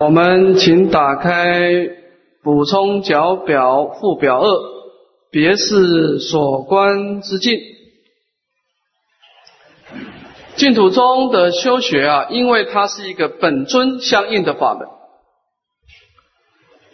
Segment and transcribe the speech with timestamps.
[0.00, 1.72] 我们请打开
[2.44, 4.48] 补充角表附表二，
[5.32, 7.58] 别是所观之境。
[10.54, 14.86] 净土中的修学啊，因为它是一个本尊相应的法门。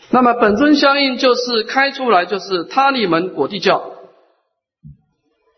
[0.08, 3.84] 那么本尊相应就是开出来就是他利门果地教，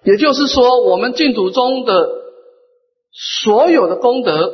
[0.03, 2.09] 也就是说，我们净土中的
[3.13, 4.51] 所有的功德，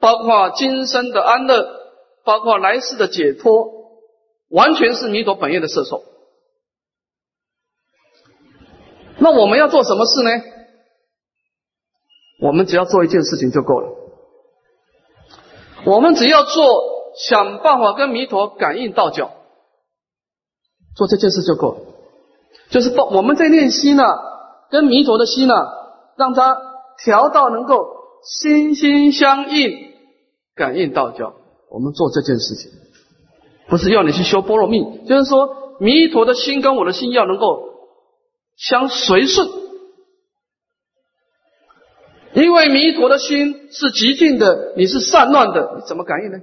[0.00, 1.83] 包括今生的安乐。
[2.24, 3.70] 包括来世的解脱，
[4.48, 6.02] 完全是弥陀本愿的摄受。
[9.18, 10.30] 那我们要做什么事呢？
[12.40, 13.88] 我们只要做一件事情就够了。
[15.86, 16.82] 我们只要做
[17.16, 19.30] 想办法跟弥陀感应道教，
[20.96, 21.80] 做这件事就够了。
[22.70, 24.02] 就是把我们在练心呢，
[24.70, 25.54] 跟弥陀的心呢，
[26.16, 26.56] 让它
[27.04, 27.86] 调到能够
[28.24, 29.94] 心心相印，
[30.54, 31.34] 感应道教。
[31.74, 32.70] 我们做这件事情，
[33.66, 37.68] 不是要你去修般若蜜，就是说弥陀的心跟我的心要能够
[38.56, 39.48] 相随顺，
[42.34, 46.38] 因为弥陀的心是极静的，你是散乱的，你怎么感应呢？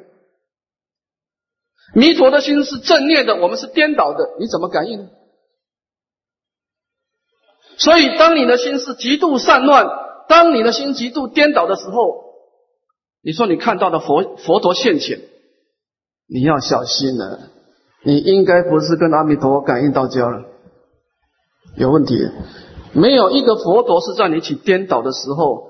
[1.96, 5.10] 弥陀的心是正念的，我们是颠倒的，你怎么感应呢？
[7.78, 9.88] 所以，当你的心是极度散乱，
[10.28, 12.31] 当你的心极度颠倒的时候。
[13.24, 15.20] 你说你看到的佛佛陀现前，
[16.28, 17.40] 你要小心了。
[18.04, 20.44] 你应该不是跟阿弥陀感应到交了，
[21.78, 22.18] 有问题。
[22.94, 25.70] 没有一个佛陀是在你起颠倒的时候、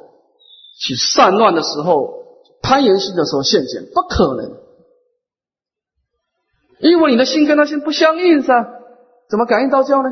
[0.80, 2.24] 起散乱的时候、
[2.62, 4.58] 攀岩心的时候现前，不可能。
[6.80, 8.66] 因为你的心跟他心不相应噻，
[9.30, 10.10] 怎么感应到交呢？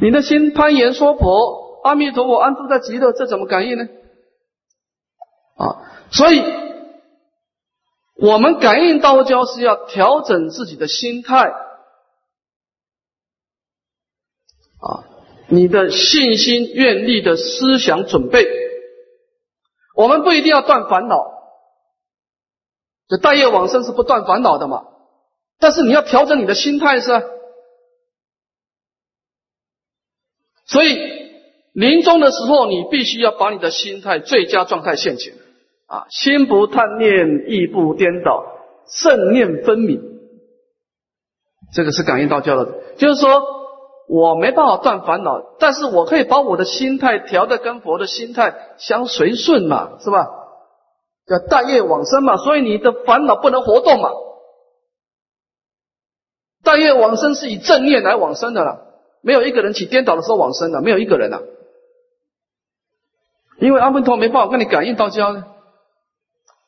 [0.00, 3.88] 你的心攀岩说佛，阿弥陀佛安住在极乐，这怎么感应呢？
[5.56, 6.42] 啊，所以，
[8.16, 11.50] 我们感应道交是要调整自己的心态，
[14.80, 15.04] 啊，
[15.48, 18.46] 你的信心、愿力的思想准备，
[19.94, 21.16] 我们不一定要断烦恼，
[23.06, 24.84] 这大业往生是不断烦恼的嘛，
[25.58, 27.08] 但是你要调整你的心态是，
[30.66, 30.98] 所以
[31.72, 35.34] 临终的时候，你必须要把你的心态最佳状态现前。
[35.94, 38.44] 啊，心不贪念，意不颠倒，
[39.02, 40.02] 正念分明，
[41.72, 42.66] 这个是感应道教的。
[42.96, 43.44] 就是说
[44.08, 50.26] 我没办法断烦恼，但是我可以把我的心态调的跟佛的心态相随顺嘛，是吧？
[51.28, 54.10] 叫大业往生嘛，所以你的烦恼不能活动嘛。
[56.64, 58.84] 大业往生是以正念来往生的了，
[59.22, 61.40] 没有一个人起颠倒的时候往生的，没有一个人啊，
[63.60, 65.44] 因为阿弥陀没办法跟你感应道交呢。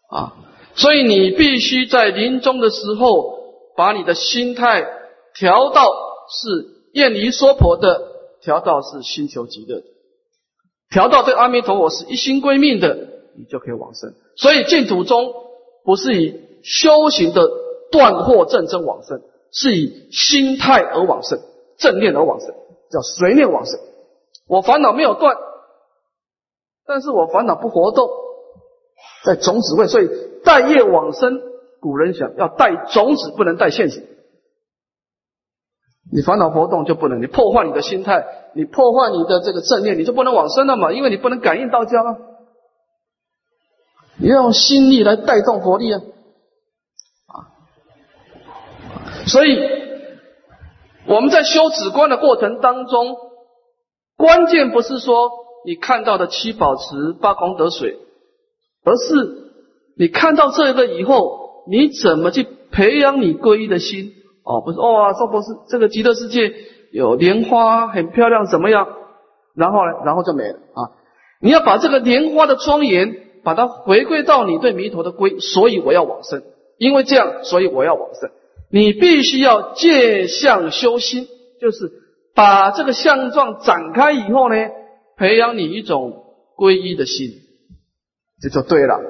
[0.08, 0.34] 啊，
[0.74, 3.38] 所以你必须在临终的时候，
[3.76, 4.86] 把你的心态
[5.34, 5.84] 调到
[6.30, 8.02] 是厌离娑婆的，
[8.40, 9.86] 调到是心求极乐的，
[10.90, 12.94] 调到对阿弥陀佛是一心归命的，
[13.36, 14.14] 你就可以往生。
[14.36, 15.32] 所以净土宗
[15.84, 17.48] 不是以修行的
[17.90, 21.40] 断惑正真往生，是以心态而往生，
[21.78, 22.54] 正念而往生，
[22.90, 23.78] 叫随念往生。
[24.46, 25.36] 我烦恼没有断，
[26.86, 28.08] 但是我烦恼不活动。
[29.26, 30.08] 在种子位，所以
[30.44, 31.42] 带业往生。
[31.78, 34.02] 古人想要带种子，不能带现行。
[36.10, 40.92] 你烦恼活动就不能，你破坏你的心态，你破坏你的这个正念，你就不能往生了嘛？
[40.92, 42.16] 因为你不能感应道交啊。
[44.18, 46.00] 你要用心力来带动佛力啊！
[47.26, 47.34] 啊，
[49.26, 49.60] 所以
[51.06, 53.16] 我们在修止观的过程当中，
[54.16, 55.30] 关键不是说
[55.66, 57.98] 你看到的七宝池、八功德水。
[58.86, 59.50] 而是
[59.98, 64.12] 你看到这个以后，你怎么去培养你皈依的心？
[64.44, 66.54] 哦，不是哇，说博士，这个极乐世界
[66.92, 68.86] 有莲花很漂亮，怎么样？
[69.56, 70.80] 然后呢，然后就没了啊！
[71.40, 76.42] 你要把这个莲花的庄严，把它回归到你对弥陀的归，所以我要往生，
[76.78, 78.30] 因为这样，所以我要往生。
[78.70, 81.26] 你必须要借相修心，
[81.60, 81.90] 就是
[82.34, 84.56] 把这个相状展开以后呢，
[85.16, 86.22] 培养你一种
[86.56, 87.45] 皈依的心。
[88.48, 89.00] 这就对了，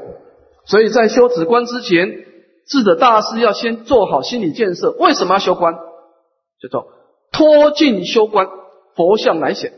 [0.65, 2.25] 所以在修止观之前，
[2.67, 4.93] 智者大师要先做好心理建设。
[4.93, 5.75] 为什么要修观？
[5.75, 6.89] 叫做
[7.33, 8.49] 脱尽修观，
[8.95, 9.75] 佛像来显。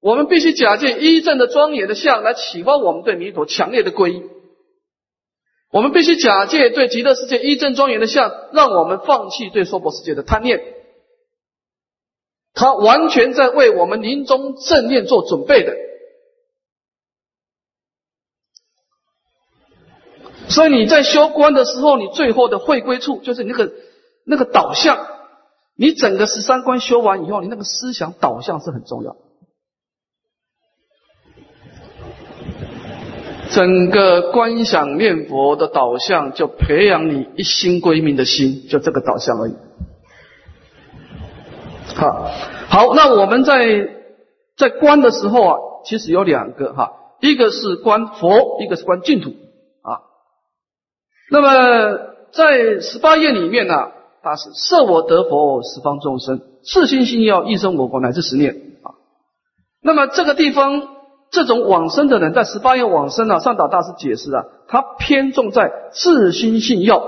[0.00, 4.22] 我们必须假借一正的庄严的相来启发我们对弥陀强烈的皈依。
[5.70, 10.62] 我们必须假借对极乐世界一正庄严的相，让我们放弃对娑婆世界的贪念。
[12.54, 15.83] 他完全在为我们临终正念做准备的。
[20.54, 23.72] 所以你在修观的时候，你最后的会归处就是那个
[24.24, 24.98] 那个导向。
[25.76, 29.16] 你整个十三观修完以后，你那个思想导向是很重要。
[33.50, 39.56] 整个观想念佛的导向，就培养你一心归命的心，就这个导向而已。
[41.96, 42.30] 好，
[42.68, 43.88] 好，那我们在
[44.56, 49.34] 在观的时候啊，其实有两个哈，一个是观佛，一个是观净土。
[51.30, 51.98] 那么
[52.32, 53.74] 在十八页里面呢，
[54.22, 58.94] 它是设我得佛，十方众生自心信要一生我国乃至十年啊。
[59.82, 60.94] 那么这个地方。
[61.30, 67.00] 这种往生的人，在十八页往生啊，上岛大师解释啊，他偏重在自心信要，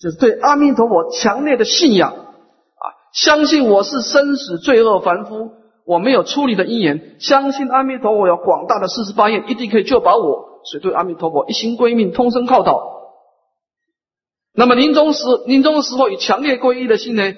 [0.00, 5.52] 就是对阿弥陀佛强烈的信仰啊，相信我是生死罪恶凡夫，
[5.86, 12.94] 我没有出离的因缘，相信阿弥陀佛有广大的四十八愿，一定可以救拔我，所以对阿弥陀佛一心归命，通身靠祷。
[14.54, 17.34] 那么临终时，临终的时候以强烈皈依的心呢，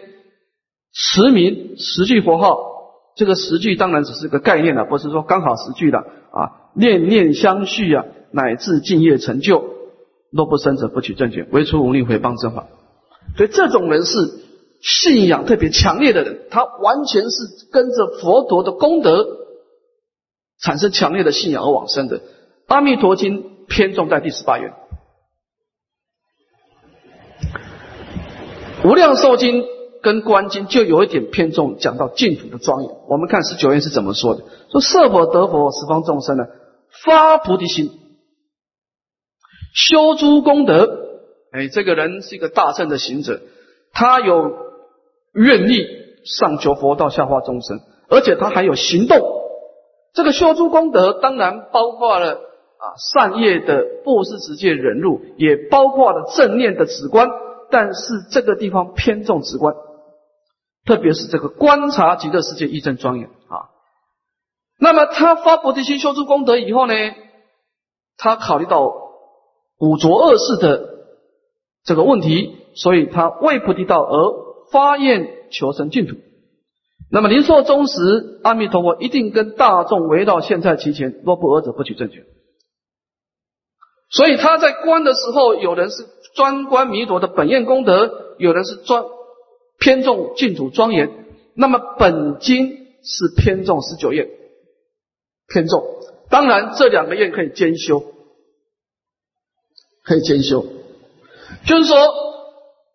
[0.93, 2.75] 持名十句佛号。
[3.17, 6.71] 这个十句当然只是个概念了，不是说刚好十句的啊。
[6.75, 9.65] 念念相续啊，乃至敬业成就，
[10.31, 12.67] 若不生者不取正觉，唯除无力回谤正法。
[13.39, 14.19] 所以这种人是
[14.83, 17.39] 信仰特别强烈的人，他完全是
[17.73, 19.27] 跟着佛陀的功德
[20.61, 22.21] 产生强烈的信仰而往生的。
[22.67, 24.73] 阿弥陀经偏重在第十八愿，
[28.85, 29.65] 无量寿经。
[30.03, 32.93] 跟观经就有一点偏重，讲到净土的庄严。
[33.09, 36.45] 我们看十九愿是怎么说的：说设佛得佛，十方众生呢
[37.05, 37.91] 发菩提心，
[39.75, 40.89] 修诸功德。
[41.51, 43.41] 哎，这个人是一个大圣的行者，
[43.93, 44.53] 他有
[45.33, 45.85] 愿力
[46.25, 49.19] 上求佛道，下化众生，而且他还有行动。
[50.13, 52.39] 这个修诸功德，当然包括了
[52.97, 57.29] 善业的布施、直接忍辱，也包括了正念的止观。
[57.71, 59.75] 但是这个地方偏重止观。
[60.85, 63.75] 特别是这个观察极乐世界一真庄严啊，
[64.79, 66.95] 那么他发菩提心修出功德以后呢，
[68.17, 68.87] 他考虑到
[69.81, 70.89] 五浊恶世的
[71.83, 76.15] 这个问题，所以他为菩提道而发愿求生净土。
[77.11, 82.25] 那么临寿终时，阿弥陀佛一定跟大众围绕现在其前，若不尔者不取正觉。
[84.11, 89.05] 所以他在观的时候，有人是专观弥陀的本愿功德，有人是专。
[89.79, 94.27] 偏重净土庄严，那么本经是偏重十九愿，
[95.49, 95.85] 偏重。
[96.31, 98.03] 当然，这两个愿可以兼修，
[100.03, 100.65] 可以兼修。
[101.67, 101.99] 就是说，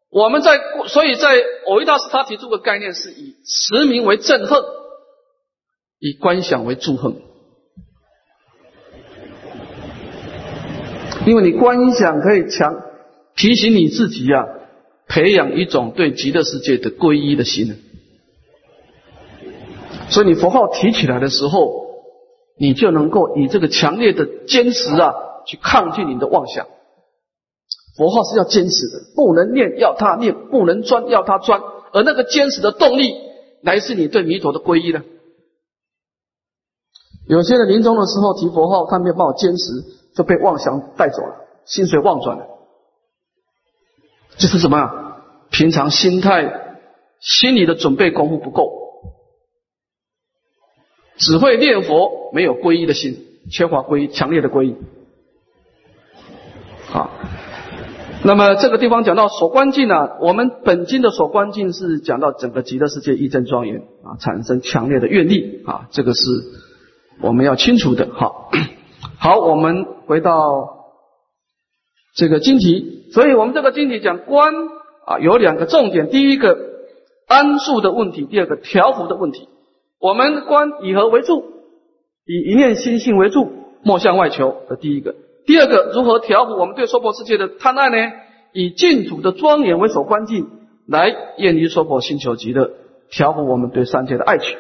[0.10, 4.60] 我们在所以在偶一大师他提出个概念，是以持名为正恨，
[6.00, 7.22] 以观想为助恨。
[11.26, 12.82] 因为你观想可以强
[13.36, 14.58] 提醒你自己呀。
[15.08, 17.76] 培养一种对极乐世界的皈依的心，
[20.10, 21.70] 所以你佛号提起来的时候，
[22.58, 25.14] 你就能够以这个强烈的坚持啊，
[25.46, 26.66] 去抗拒你的妄想。
[27.98, 31.60] 佛号是要坚持的，不能念要他念，不能专要他专，
[31.92, 33.14] 而那个坚持的动力，
[33.64, 35.04] 来自你对弥陀的皈依呢。
[37.28, 39.74] 有些人临终的时候提佛号，他没有办法坚持，
[40.16, 42.46] 就被妄想带走了，心随妄转了。
[44.38, 44.90] 这是什么？
[45.52, 46.78] 平常心态、
[47.20, 48.72] 心理的准备功夫不够，
[51.18, 53.18] 只会念佛，没有皈依的心，
[53.52, 54.78] 缺乏皈依，强烈的皈依。
[56.88, 57.12] 好，
[58.24, 66.22] 那么这个地方讲到所观境呢，我们本经的所观境是讲到整个极乐世界一真庄严啊，产生强烈的愿力啊，这个是
[67.22, 68.08] 我们要清楚的。
[68.14, 68.41] 好，
[69.24, 70.80] 好，我们回到。
[72.16, 74.52] 这个经题，所以我们这个经题讲观
[75.06, 76.58] 啊，有两个重点：第一个
[77.28, 79.48] 安住的问题，第二个调伏的问题。
[80.00, 81.44] 我们观以何为住？
[82.26, 83.48] 以一念心性为住，
[83.84, 84.64] 莫向外求。
[84.68, 85.14] 的第一个，
[85.46, 88.12] 第二个如何调伏我们对娑婆世界的贪爱呢？
[88.54, 90.50] 以净土的庄严为所关境，
[90.88, 92.72] 来厌离娑婆，心求极乐，
[93.12, 94.58] 调伏我们对三界的爱情。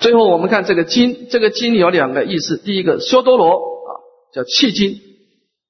[0.00, 3.90] 最后我们看这个经，这个经有两个意思：第一个修多罗啊。
[4.32, 5.00] 叫气经，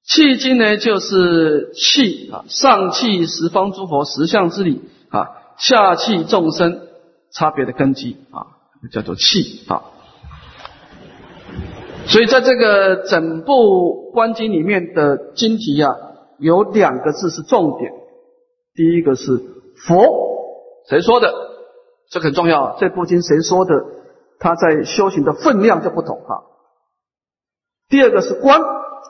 [0.05, 6.79] 气经呢就是气啊，上气十方诸佛十相之理啊，下气众生
[7.33, 8.45] 差别的根基啊，
[8.91, 9.81] 叫做气啊。
[12.05, 15.95] 所以在这个整部观经里面的经题啊，
[16.37, 17.91] 有两个字是重点，
[18.75, 19.41] 第一个是
[19.87, 21.33] 佛，谁说的？
[22.11, 23.73] 这很重要，这部经谁说的？
[24.41, 26.43] 他在修行的分量就不同哈。
[27.89, 28.59] 第二个是观，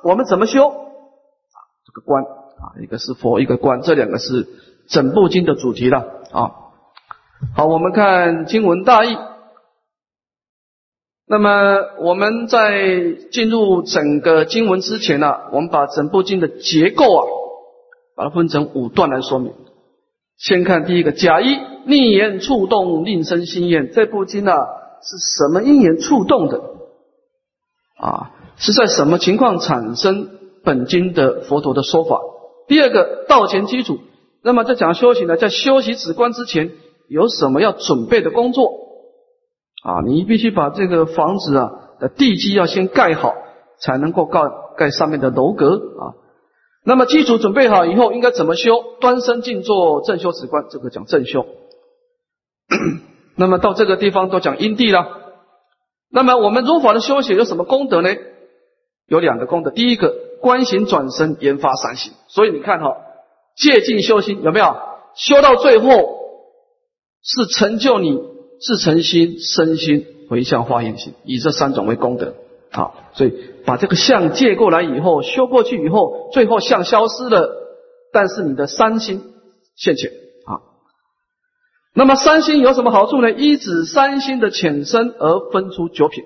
[0.03, 0.67] 我们怎么修？
[0.67, 4.45] 啊，这个观啊，一个是佛，一个观，这两个是
[4.89, 5.99] 整部经的主题了
[6.33, 6.51] 啊。
[7.55, 9.17] 好，我们看经文大意。
[11.25, 17.23] 那么我们在进入整个经文之前呢，我们把整部经的结构啊，
[18.17, 19.53] 把它分成五段来说明。
[20.37, 23.93] 先看第一个，假一逆言触动令生心厌。
[23.93, 24.51] 这部经呢
[25.03, 26.61] 是什么因缘触动的？
[27.99, 30.29] 啊，是在什么情况产生
[30.63, 32.19] 本经的佛陀的说法？
[32.67, 33.99] 第二个道前基础。
[34.43, 36.71] 那么在讲修行呢，在修习止观之前，
[37.07, 38.71] 有什么要准备的工作？
[39.83, 43.33] 啊，你必须把这个房子啊的地基要先盖好，
[43.79, 44.41] 才能够盖
[44.77, 46.17] 盖上面的楼阁啊。
[46.83, 48.71] 那么基础准备好以后，应该怎么修？
[48.99, 51.45] 端身静坐，正修止观，这个讲正修。
[53.41, 55.17] 那么到这个地方都讲因地了。
[56.11, 58.09] 那么我们如法的修行有什么功德呢？
[59.07, 59.71] 有两个功德。
[59.71, 62.13] 第一个，观行转身，研发三行。
[62.27, 62.97] 所以你看哈，
[63.55, 64.75] 借境修心有没有？
[65.15, 65.87] 修到最后
[67.23, 68.15] 是成就你
[68.59, 72.35] 自诚心、身心、回向、化现心，以这三种为功德。
[72.71, 73.33] 好，所以
[73.65, 77.49] 把这个相借过来以后，修过去以后，最后相消失了，
[78.13, 79.23] 但是你的三心
[79.75, 80.11] 现前。
[81.93, 83.31] 那么三星有什么好处呢？
[83.31, 86.23] 依指三星的浅深而分出九品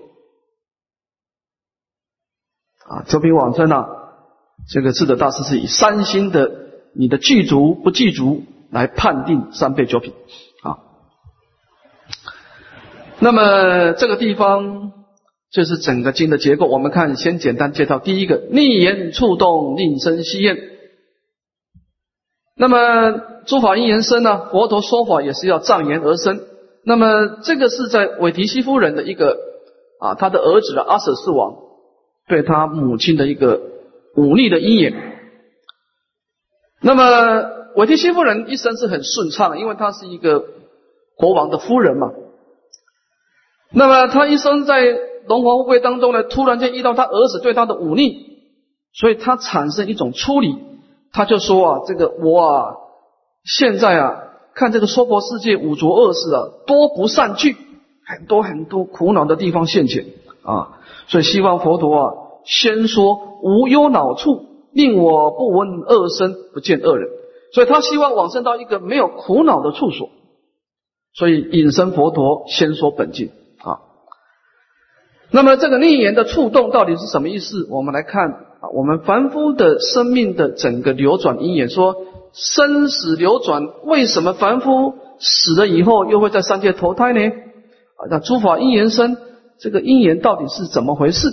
[2.87, 3.03] 啊。
[3.07, 3.87] 九品往生啊，
[4.69, 6.51] 这个智者大师是以三星的
[6.93, 10.13] 你的具足不具足来判定三倍九品
[10.63, 10.77] 啊。
[13.19, 14.91] 那么这个地方。
[15.51, 16.65] 这是整个经的结构。
[16.65, 20.57] 我们看，先简单介绍第一个逆言触动令生息厌。
[22.57, 23.11] 那么
[23.45, 24.49] 诸法因缘生呢？
[24.51, 26.39] 佛陀说法也是要障言而生。
[26.85, 29.37] 那么这个是在韦提希夫人的一个
[29.99, 31.55] 啊，他的儿子的阿舍世王
[32.27, 33.59] 对他母亲的一个
[34.15, 34.93] 忤逆的因缘。
[36.81, 37.43] 那么
[37.75, 40.45] 韦提希夫人一生是很顺畅，因为她是一个
[41.17, 42.11] 国王的夫人嘛。
[43.71, 44.97] 那么他一生在
[45.27, 48.39] 龙华富贵当中呢，突然间遇到他儿子对他的忤逆，
[48.93, 50.55] 所以他产生一种出离，
[51.15, 52.75] 他就说啊，这个我啊，
[53.45, 57.55] 现在啊，看这个娑婆世界五浊恶世啊，多不善聚，
[58.05, 60.07] 很多很多苦恼的地方现前
[60.43, 67.07] 啊，所以希望佛陀啊，先说无忧恼处，令我不闻恶声，不见恶人，
[67.53, 70.09] 所以他希望往生到一个没有苦恼的处所，
[71.13, 73.31] 所以隐身佛陀先说本经
[73.63, 73.79] 啊。
[75.31, 77.67] 那么这个逆言的触动到底是什么意思？
[77.71, 81.95] 我们来看，我们凡夫的生命的整个流转因缘，说
[82.33, 87.21] 生死流转，为什么凡夫死了以后又会在三界投胎呢？
[87.21, 89.17] 啊，那诸法因缘生，
[89.59, 91.29] 这个因缘到底是怎么回事？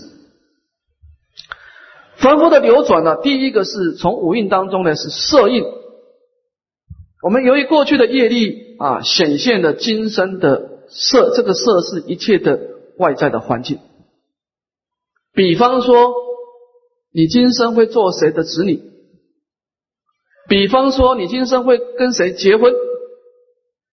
[2.16, 5.64] 凡夫的流转呢，第一个是从五蕴当中呢是色印，
[7.22, 12.60] 我们由于过去的业力啊，显现的今生的色，这个色是一切的
[12.96, 13.80] 外在的环境。
[15.34, 16.12] 比方说，
[17.12, 18.80] 你今生会做谁的子女？
[20.48, 22.72] 比方说，你今生会跟谁结婚？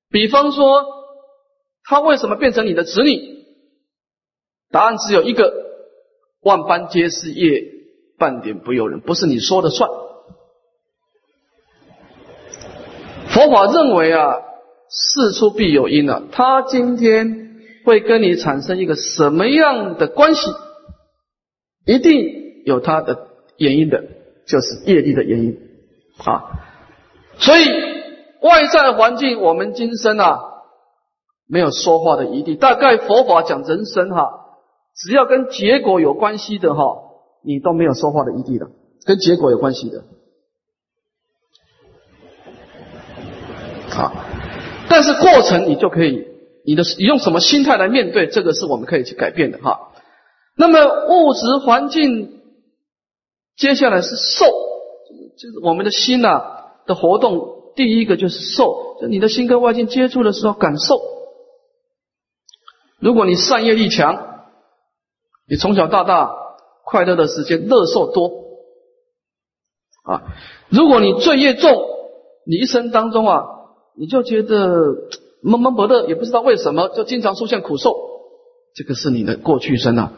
[0.09, 0.85] 比方说，
[1.83, 3.45] 他为什么变成你的子女？
[4.71, 5.53] 答案只有一个：
[6.41, 7.63] 万般皆是业，
[8.17, 9.89] 半点不由人，不是你说的算。
[13.29, 14.35] 佛法认为啊，
[14.89, 20.49] 事出必有因啊，他今天会跟你产生一个什么样的关系？
[21.85, 22.38] 一定
[22.69, 24.03] 有它的原因的，
[24.45, 25.57] 就是业力的原因
[26.23, 26.43] 啊。
[27.39, 27.65] 所以
[28.41, 30.39] 外在环境，我们今生啊
[31.47, 32.55] 没有说话的余地。
[32.55, 34.29] 大概佛法讲人生哈，
[34.95, 36.83] 只要跟结果有关系的哈，
[37.43, 38.67] 你都没有说话的余地的，
[39.05, 40.03] 跟结果有关系的。
[43.89, 44.13] 好，
[44.87, 46.27] 但是过程你就可以，
[46.63, 49.91] 你的你用什么心态来面对，这个是我们可以去改变的哈。
[50.55, 52.38] 那么物质环境，
[53.59, 54.45] 接下来是受，
[55.37, 56.41] 就是我们的心呐
[56.87, 57.57] 的活动。
[57.75, 60.99] 第一个就是受，就你的心跟外境接触的时候感受。
[62.99, 64.45] 如果你善业力强，
[65.47, 66.31] 你从小到大
[66.83, 68.31] 快乐的时间乐受多
[70.03, 70.23] 啊。
[70.69, 71.71] 如果你罪业重，
[72.45, 73.43] 你一生当中啊，
[73.97, 74.69] 你就觉得
[75.41, 77.93] 闷闷不乐，也不知道为什么，就经常出现苦受。
[78.73, 80.13] 这个是你的过去生啊。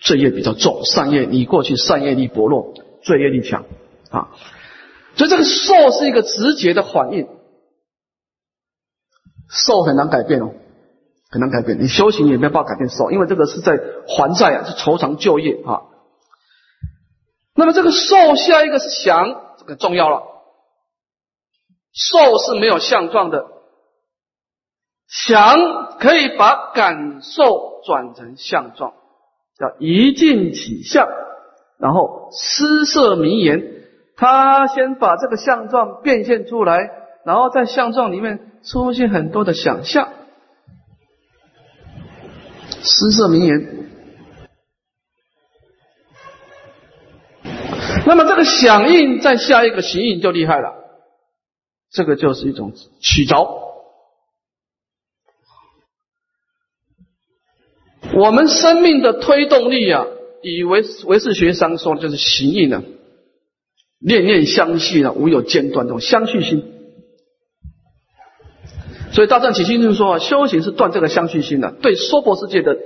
[0.00, 3.64] 罪业比较重，善业你过去善业力薄弱，罪业力强
[4.10, 4.28] 啊，
[5.16, 7.28] 所以这个受是一个直觉的反应，
[9.48, 10.52] 受很难改变哦，
[11.30, 15.82] 很难改变，你修行也没有办法改变受，因为这个是在还债啊，是酬偿旧业啊。
[17.54, 20.22] 那么这个受下一个是想，这个重要了。
[21.92, 23.46] 受是没有相状的，
[25.08, 28.92] 想可以把感受转成相状，
[29.58, 31.08] 叫一境起相，
[31.78, 33.72] 然后施设名言。
[34.16, 36.90] 他先把这个相状变现出来，
[37.24, 40.08] 然后在相状里面出现很多的想象，
[42.82, 43.72] 施设名言。
[48.06, 50.72] 那么这个响应再下一个形应就厉害了，
[51.90, 53.65] 这个就是一种取着。
[58.16, 60.06] 我们生命的推动力啊，
[60.42, 62.82] 以为唯识学上说就是形应呢，
[63.98, 66.72] 念念相续呢，无有间断，这种相续性。
[69.12, 72.76] 所以大正起心论说啊，修行是断这个相续性的，对娑婆世界的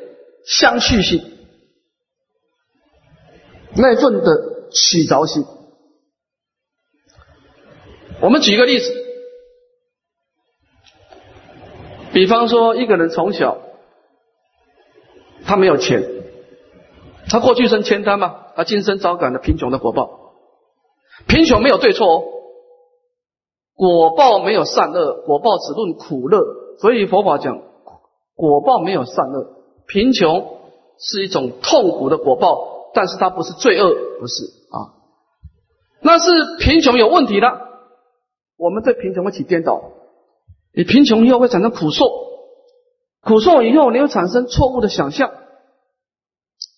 [0.44, 1.22] 相续性
[3.76, 4.50] 那份的。
[4.72, 5.42] 起着心。
[8.20, 8.94] 我们举一个例子，
[12.12, 13.60] 比方说一个人从小
[15.50, 16.04] 他没有钱，
[17.28, 20.37] 他过去生欠他嘛，他今生遭感了贫穷的果报。
[21.26, 22.23] 贫穷没有对错哦，
[23.75, 26.40] 果报没有善恶，果报只论苦乐。
[26.78, 27.62] 所以佛法讲
[28.37, 30.61] 果报没有善恶，贫穷
[31.00, 34.45] 是一种痛苦的果报，但是它不是罪恶，不是。
[34.45, 34.95] 啊，
[36.00, 36.30] 那是
[36.61, 37.49] 贫穷有问题的。
[38.57, 39.83] 我们对贫穷会起颠倒，
[40.73, 42.04] 你贫穷以后会产生苦受，
[43.22, 45.30] 苦受以后你会产生错误的想象。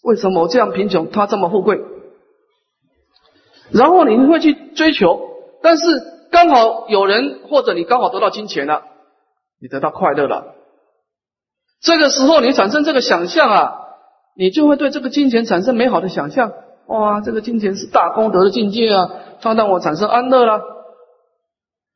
[0.02, 1.80] 为什么我这样贫穷，他这么富贵？
[3.70, 5.20] 然后你会去追求，
[5.62, 5.84] 但是
[6.30, 8.82] 刚好有人或者你刚好得到金钱了，
[9.61, 10.54] 你得到快乐了。
[11.80, 13.75] 这个时候你产生这个想象啊，
[14.37, 16.52] 你就会对这个金钱产生美好的想象。
[16.87, 19.11] 哇，这个金钱是大功德的境界啊！
[19.40, 20.61] 它让我产生安乐了。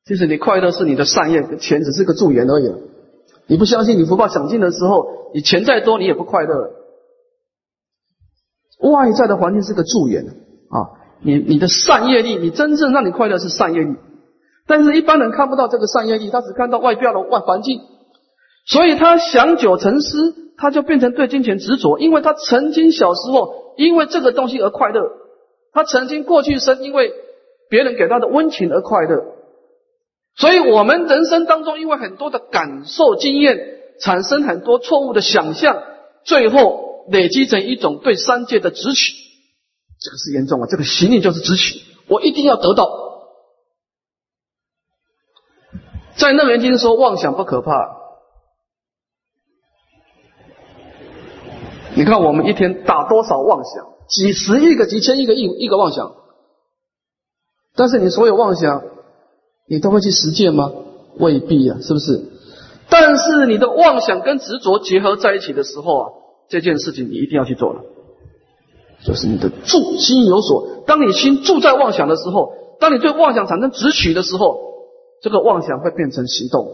[0.05, 2.73] 其实你快乐是你的善业，钱只是个助缘而已。
[3.47, 6.71] 你不相信，你福报享尽的时候，你钱再多，你也不快乐。
[8.81, 10.77] 外在的环境是个助缘啊，
[11.23, 13.97] 你你的善业力，你真正让你快乐是善业力。
[14.67, 17.81] 但是一般人看不到这个善业力，他只看到外表的外环境，
[18.67, 23.67] 所以他想久成思，他就变成对金钱执着，因为他曾经小时候。
[23.77, 25.03] 因为这个东西而快乐，
[25.75, 27.13] 他曾经过去生因为
[27.69, 29.23] 别人给他的温情而快乐，
[30.37, 33.59] 所以我们人生当中因为很多的感受经验，
[34.01, 35.83] 产生很多错误的想象，
[36.25, 39.15] 最后累积成一种对三界的执取，
[39.99, 40.67] 这个是严重啊！
[40.71, 43.07] 这个行令就是执取，我一定要得到。
[46.17, 47.73] 在楞严经说妄想不可怕。
[51.95, 53.87] 你看，我们一天打多少妄想？
[54.09, 56.15] 几十亿个、几千亿个亿亿个妄想。
[57.75, 58.83] 但是你所有妄想，
[59.69, 60.73] 你都会去实践吗？
[61.19, 62.23] 未必啊，是不是？
[62.89, 66.09] 但是你的妄想跟执着结合在一起的时候啊，
[66.49, 67.81] 这件事情你一定要去做了。
[69.05, 74.59] 就是你的住心有所，当你心住在妄想的时候，当你对妄想产生执取的时候，
[75.23, 76.69] 这个妄想会变成行动。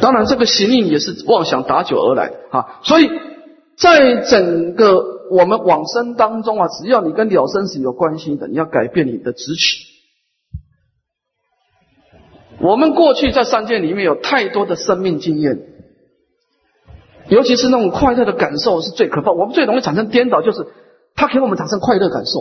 [0.00, 2.80] 当然，这个行令也是妄想打酒而来啊！
[2.84, 3.10] 所以，
[3.76, 9.84] 在整个我们往生当中啊，只要你跟了生死有关系的，你要改变你的执取。
[12.60, 15.60] 我们过去在三界里面有太多的生命经验，
[17.28, 19.30] 尤其是那种快乐的感受是最可怕。
[19.32, 20.66] 我们最容易产生颠倒，就是
[21.14, 22.40] 它给我们产生快乐感受，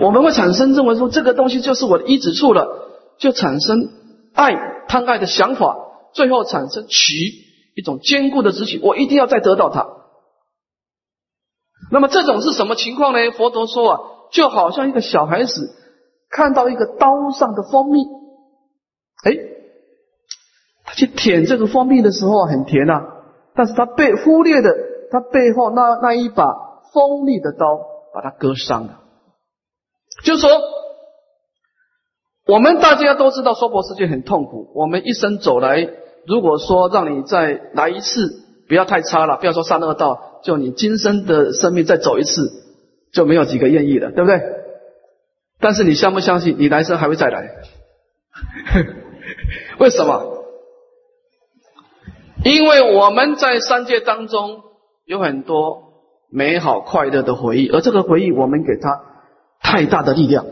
[0.00, 2.68] 我们会产生认为说这个东西就是我的一指处了，
[3.18, 3.92] 就产生。
[4.34, 4.54] 爱
[4.86, 5.76] 贪爱的想法，
[6.14, 7.12] 最后产生取
[7.78, 9.86] 一种坚固的执取，我一定要再得到它。
[11.92, 13.30] 那么这种是什么情况呢？
[13.30, 14.00] 佛陀说啊，
[14.32, 15.70] 就好像一个小孩子
[16.28, 18.02] 看到一个刀上的蜂蜜，
[19.22, 19.38] 哎，
[20.84, 23.06] 他去舔这个蜂蜜的时候很甜啊，
[23.54, 24.74] 但是他被忽略的，
[25.12, 26.44] 他背后那那一把
[26.92, 27.78] 锋利的刀
[28.12, 29.00] 把他割伤了，
[30.24, 30.50] 就说。
[32.50, 34.72] 我们大家都知道，娑婆世界很痛苦。
[34.74, 35.86] 我们一生走来，
[36.28, 42.52] 如果说让你再来一次，不要太差了，不要说三恶道，就你今生的生命再走一次，
[43.12, 44.40] 就没有几个愿意了，对不对？
[45.58, 47.50] 但是你相不相信，你来生还会再来？
[49.80, 50.44] 为什么？
[52.44, 54.60] 因为我们在三界当中
[55.06, 55.94] 有很多
[56.30, 59.00] 美好快乐的回忆，而这个回忆，我们给他
[59.62, 60.44] 太大的力量。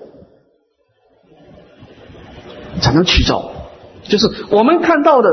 [2.80, 3.52] 才能取走，
[4.04, 5.30] 就是我们看到的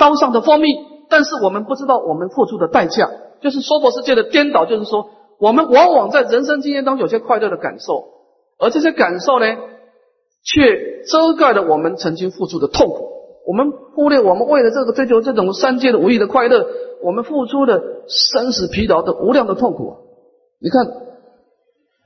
[0.00, 0.68] 刀上的蜂蜜，
[1.10, 3.10] 但是我们不知道我们付出的代价。
[3.42, 8.04] 就是娑婆世界的颠倒，就是说，我们往往在人生经验当中有些快乐的感受，
[8.58, 9.46] 而这些感受呢，
[10.44, 13.08] 却遮盖了我们曾经付出的痛苦。
[13.46, 16.66] 我们忽略我们为了这个追求这种三界的无意的快乐，
[17.02, 19.96] 我们付出的生死疲劳的无量的痛苦。
[20.60, 20.86] 你看，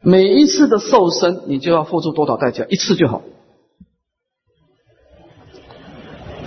[0.00, 2.64] 每一次的瘦身，你就要付出多少代价？
[2.68, 3.22] 一次就好。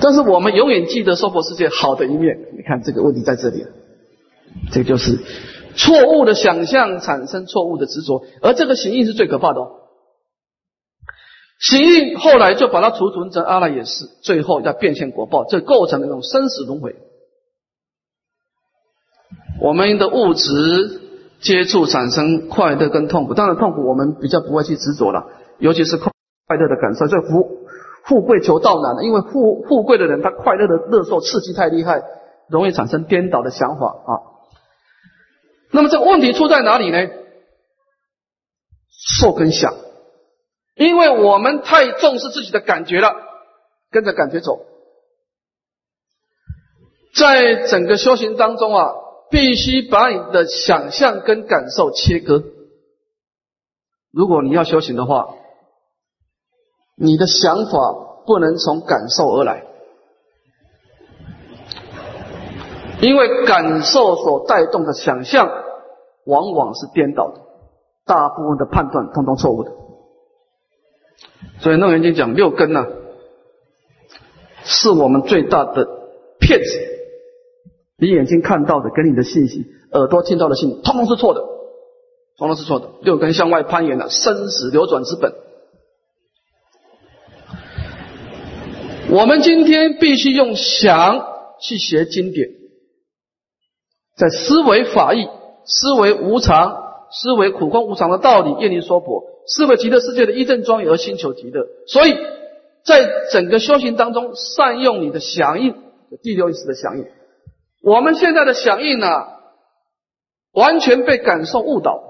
[0.07, 2.37] 但是我们永远记得娑婆世界好的一面。
[2.55, 3.65] 你看这个问题在这里，
[4.71, 5.19] 这就是
[5.75, 9.59] 错误的想象产生错误的执着，而这个行印是最可怕的。
[9.59, 9.67] 哦。
[11.59, 16.95] 行印后来就把它储存成阿赖耶识，最后要变现果报，这构成了一种生死轮回。
[19.59, 21.01] 我们的物质
[21.41, 25.27] 接触产生快乐跟痛苦，当然痛苦我们比较不会去执着了，
[25.59, 26.13] 尤其是快
[26.47, 27.66] 快乐的感受，这福。
[28.07, 32.01] 富贵求道难，因为富富贵的人，他快乐的乐受刺激太厉害，
[32.47, 34.11] 容易产生颠倒的想法啊。
[35.73, 36.97] 那么这问题出在哪里呢？
[39.19, 39.75] 受跟想，
[40.75, 43.13] 因为我们太重视自己的感觉了，
[43.91, 44.61] 跟着感觉走，
[47.13, 48.93] 在整个修行当中啊，
[49.29, 52.41] 必须把你的想象跟感受切割。
[54.13, 55.33] 如果你要修行的话。
[56.99, 57.93] 你的想法
[58.25, 59.63] 不能从感受而来，
[63.01, 65.47] 因为感受所带动的想象
[66.25, 67.39] 往往是颠倒的，
[68.03, 69.71] 大部分的判断通通错误的。
[71.59, 72.87] 所以《楞严经》讲六根呢，
[74.63, 75.87] 是我们最大的
[76.39, 76.79] 骗子。
[77.99, 81.41] 你眼睛看到的、给你的信息，耳朵听到的信息，通通是错的，
[82.39, 82.89] 通通是错的。
[83.01, 85.31] 六根向外攀岩了，生死流转之本。
[89.09, 91.25] 我们今天必须用想
[91.61, 92.49] 去学经典，
[94.17, 95.29] 在思维法义、
[95.65, 101.65] 思维无常、思维苦空无常的道理，业力说破，思维极乐世界的一正庄严而心求极乐。
[101.87, 102.17] 所以
[102.83, 105.75] 在整个修行当中，善用你的响应，
[106.21, 107.05] 第六意识的响应。
[107.81, 109.07] 我们现在的响应呢，
[110.51, 112.06] 完全被感受误导。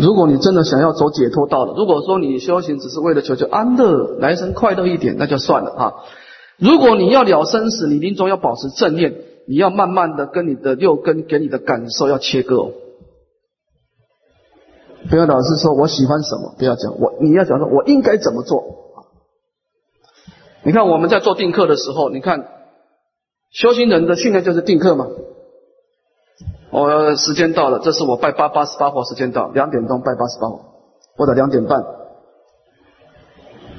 [0.00, 5.94] 如果你真的想要走解脱道了，如果说你修行只是为了求求安乐，来生快乐一点，那就算了啊。
[6.58, 9.14] 如果你要了生死，你临终要保持正念，
[9.46, 12.72] 你要慢慢的跟你的六根给你的感受要切割哦。
[15.08, 18.64] 不要老是说我喜欢什么，不要讲我，你要讲说我应该怎么做。
[20.62, 22.48] 你看我们在做定课的时候，你看
[23.52, 25.06] 修行人的训练就是定课嘛。
[26.70, 30.60] 我时间到了，这是我拜八八十八号时间到，两点钟拜八十八号，
[31.16, 31.82] 或者两点半。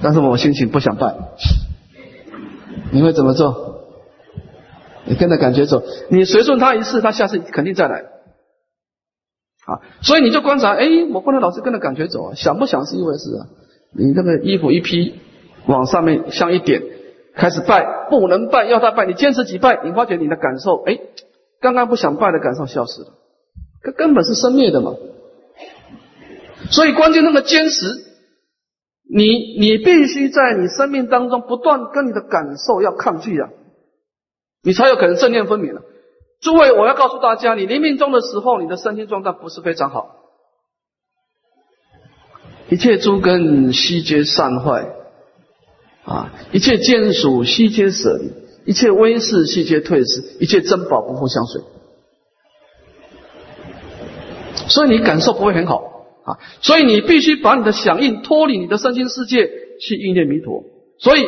[0.02, 1.16] 但是我心情不想拜，
[2.92, 3.76] 你会怎么做？
[5.06, 8.00] 你跟着感觉走，你随顺他一次，他下次肯定再来。
[9.66, 13.48] 啊，所以你就观察，哎，我不能老是跟着感觉走，想不想是一回事啊。
[13.94, 15.20] 你那个衣服一披，
[15.68, 16.82] 往上面向一点，
[17.36, 20.98] 开始拜，不能拜，要他拜，你坚持几拜，你发觉你的感受，哎。
[21.60, 23.14] 刚刚不想拜的感受消失了，
[23.84, 24.94] 这根本是生灭的嘛。
[26.72, 27.86] 所以关键那个坚持，
[29.10, 33.50] 你你必须在你生命当中不断跟你的感受要抗拒啊，
[34.64, 35.82] 你才有可能正念分明了。
[36.42, 40.16] 诸位，我要告诉大家，你临命终的时候，你的身心状态不是非常好，
[42.70, 44.94] 一切诸根悉皆散坏
[46.04, 48.47] 啊，一切坚属悉皆舍离。
[48.68, 51.62] 一切威势悉皆退失，一切珍宝不复相随，
[54.68, 56.38] 所以你感受不会很好啊！
[56.62, 59.50] 所以你必须把你的响应脱离你的身心世界
[59.80, 60.66] 去应念弥陀。
[61.00, 61.26] 所以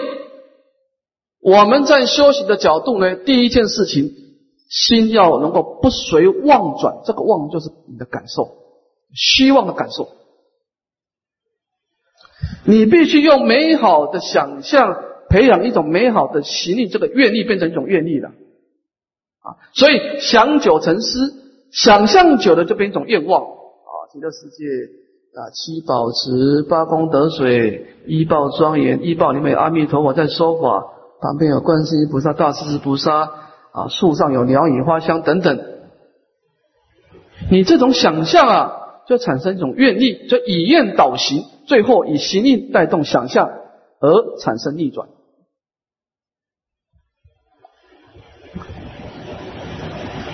[1.40, 4.12] 我们在修行的角度呢，第一件事情，
[4.68, 8.50] 心要能够不随妄转，这个妄就是你的感受，
[9.14, 10.10] 虚妄的感受，
[12.66, 15.06] 你必须用美好的想象。
[15.30, 18.30] 培养一种美好的习力，这个愿力变成一种愿力了
[19.42, 19.56] 啊！
[19.74, 21.34] 所以想久成思，
[21.72, 23.94] 想象久了就变一种愿望啊！
[24.12, 24.66] 极乐世界
[25.40, 30.88] 啊，七宝池、八功德水、一报庄严，一报里面有阿弥陀佛在说法，
[31.22, 33.30] 旁边有观世音菩萨、大势至菩萨
[33.72, 35.60] 啊，树上有鸟语花香等等。
[37.52, 38.72] 你这种想象啊，
[39.08, 43.52] 就产生一种愿力，就以愿导行，最后以行力带动想象
[44.02, 45.08] 而产生逆转。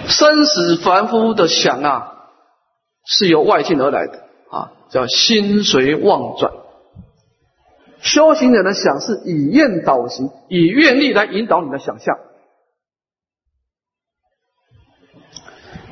[0.08, 2.14] 生死凡夫的想啊，
[3.06, 4.14] 是由外境而来的
[4.50, 6.52] 啊，叫心随妄转。
[8.02, 12.18] 修行人的想是以愿导行，以愿力来引导你的想象。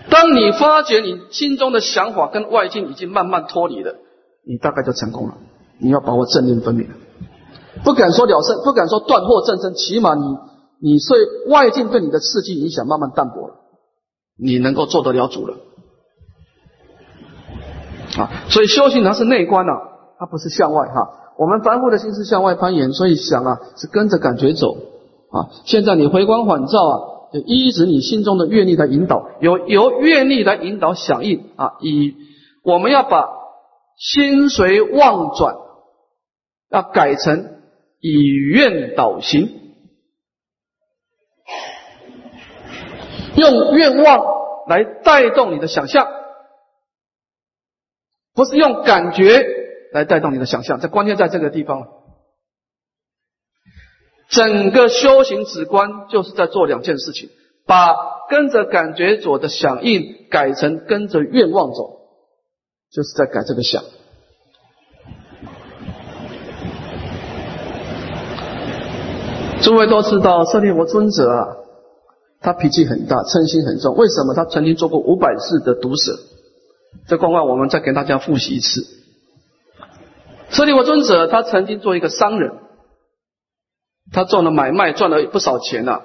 [0.09, 3.95] 当你发觉你心中的想法跟外境已经慢慢脱离了，
[4.45, 5.37] 你大概就成功了。
[5.79, 6.87] 你要把握正念分明，
[7.83, 10.21] 不敢说了胜，不敢说断惑正真，起码你
[10.79, 13.55] 你对外境对你的刺激影响慢慢淡薄了，
[14.37, 15.57] 你能够做得了主了。
[18.17, 19.73] 啊，所以修行它是内观呐，
[20.19, 21.35] 它不是向外哈。
[21.37, 24.75] 我们凡夫的心是向外攀岩，所以想啊是跟着感觉走
[25.31, 25.49] 啊。
[25.65, 27.13] 现在你回光返照啊。
[27.33, 31.79] 就依止你心中的愿力来引导，由由愿力来引导响应啊！
[31.81, 32.13] 以
[32.63, 33.27] 我们要把
[33.97, 35.55] 心随妄转，
[36.69, 37.53] 要改成
[37.99, 39.49] 以愿导行，
[43.35, 44.25] 用愿望
[44.67, 46.07] 来带动你的想象，
[48.33, 49.45] 不是用感觉
[49.91, 50.79] 来带动你的想象。
[50.79, 51.87] 这关键在这个地方了。
[54.29, 57.29] 整个修行止观就是在做两件事情：
[57.67, 57.95] 把
[58.29, 61.99] 跟着感觉走的响应改成跟着愿望走，
[62.91, 63.83] 就是在改这个想。
[69.61, 71.57] 诸位都知道，舍利弗尊者啊，
[72.43, 73.95] 他脾气很大，嗔心很重。
[73.95, 74.35] 为什么？
[74.35, 76.11] 他曾经做过五百次的毒蛇。
[77.07, 78.85] 这公案我们再给大家复习一次。
[80.49, 82.51] 舍利弗尊者他曾经做一个商人。
[84.11, 86.01] 他做了买卖，赚了不少钱呐。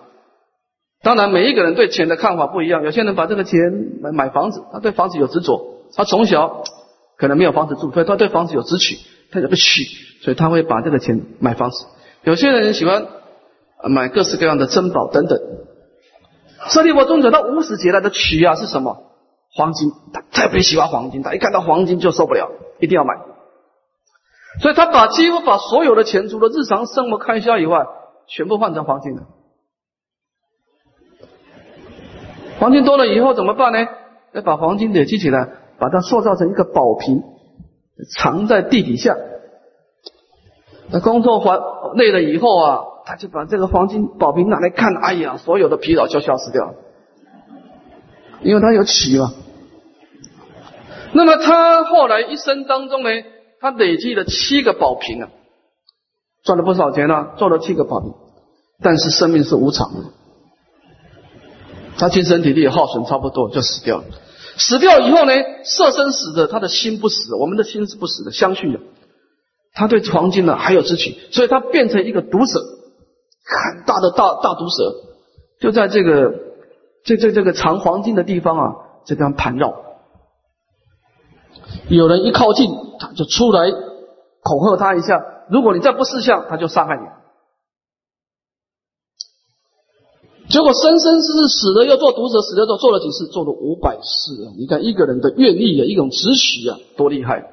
[1.02, 2.82] 当然，每一个人对钱的看法不一样。
[2.84, 3.58] 有些人把这个钱
[4.00, 5.82] 买买房子，他对房子有执着。
[5.94, 6.62] 他从小
[7.16, 8.96] 可能没有房子住，所以他对房子有执取，
[9.32, 9.82] 他有个取，
[10.22, 11.84] 所以他会把这个钱买房子。
[12.22, 13.06] 有些人喜欢
[13.90, 15.38] 买各式各样的珍宝等等。
[16.66, 19.04] 舍利弗尊者到五始劫来的取啊是什么？
[19.54, 23.14] 黄金，他特别喜欢黄金，他一看到黄金就受不了，一定要买。
[24.60, 27.86] 所以他把几乎把所有的钱，除了日常生活开销以外，
[28.26, 29.22] 全部换成黄金了。
[32.58, 33.78] 黄金多了以后怎么办呢？
[34.32, 37.22] 要把黄金累积起来，把它塑造成一个宝瓶，
[38.18, 39.16] 藏在地底下。
[40.90, 41.60] 那工作完
[41.94, 46.74] 累了以后啊，他就把这个黄金宝瓶拿来看，哎呀，所有的疲劳就消失掉了，
[48.42, 49.32] 因为他有起嘛。
[51.14, 53.08] 那么他后来一生当中呢？
[53.60, 55.30] 他累积了七个宝瓶啊，
[56.44, 58.12] 赚了不少钱呢，做了七个宝瓶，
[58.82, 60.00] 但是生命是无常的，
[61.96, 64.04] 他精神体力耗损差不多就死掉了。
[64.58, 65.32] 死掉以后呢，
[65.64, 68.80] 色身死的，他的心不死，我们的心是不死的，相续的。
[69.72, 72.60] 他对黄金呢还有知取，所以他变成一个毒蛇，
[73.48, 74.94] 很大的大大毒蛇，
[75.60, 76.34] 就在这个
[77.04, 78.74] 这这这个藏黄金的地方啊，
[79.06, 79.74] 这边盘绕。
[81.88, 83.70] 有人一靠近，他就出来
[84.42, 85.24] 恐吓他一下。
[85.50, 87.02] 如果你再不识相，他就杀害你。
[90.50, 94.52] 结果生生世世死了又做毒蛇，死了又做了几次，做了五百次啊！
[94.58, 97.50] 你看一个人的愿力啊，一种执取啊，多厉害，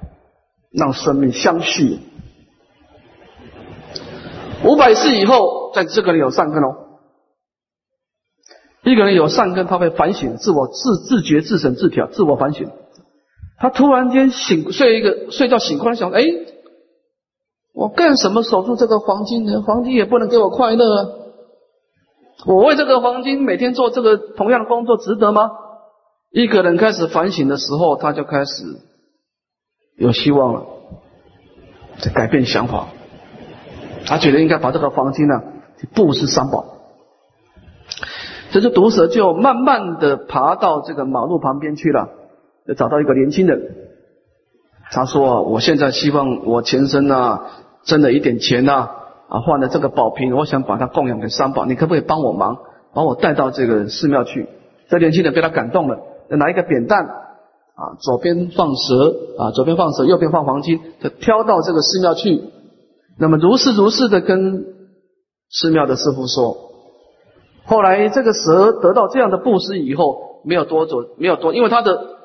[0.72, 2.00] 让生命相续。
[4.64, 6.78] 五百次以后，在这个人有善根哦。
[8.84, 12.72] 一个人有善根，他会反省，自我自自觉、自省、自调，自我反省。
[13.58, 16.24] 他突然间醒睡一个睡觉醒过来想，哎，
[17.74, 19.62] 我干什么守住这个黄金呢？
[19.62, 21.10] 黄金也不能给我快乐啊！
[22.46, 25.52] 我为这个黄金每天做这个同样的工作值得吗？
[26.32, 28.64] 一个人开始反省的时候，他就开始
[29.98, 30.66] 有希望了，
[32.00, 32.88] 在改变想法。
[34.06, 35.34] 他觉得应该把这个黄金呢
[35.94, 36.66] 布施三宝。
[38.52, 42.10] 这只毒蛇就慢慢的爬到这个马路旁边去了。
[42.68, 43.62] 就找到一个年轻人，
[44.92, 47.46] 他说：“我现在希望我前身啊
[47.84, 48.90] 挣了一点钱呐，
[49.30, 52.58] 啊换了这个宝瓶，我想把它供养给三宝，你可不可以帮我忙，
[52.92, 54.50] 把我带到这个寺庙去？”
[54.90, 62.42] 这年轻人被他感动了，拿一个扁担啊，左边放蛇啊，左边放蛇，右边放黄金，就挑到这个寺庙去。
[63.20, 64.66] 那么如是如是的跟
[65.50, 66.58] 寺庙的师傅说。
[67.66, 72.16] 后来这个蛇得到这样的布施以后，没有多久，没有多，因为他的。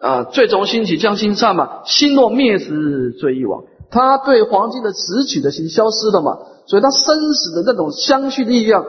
[0.00, 3.64] 啊，最终兴起将心善嘛，心若灭时罪亦亡。
[3.90, 6.38] 他对黄金的执取的心消失了嘛，
[6.68, 8.86] 所以他生死的那种相续力量，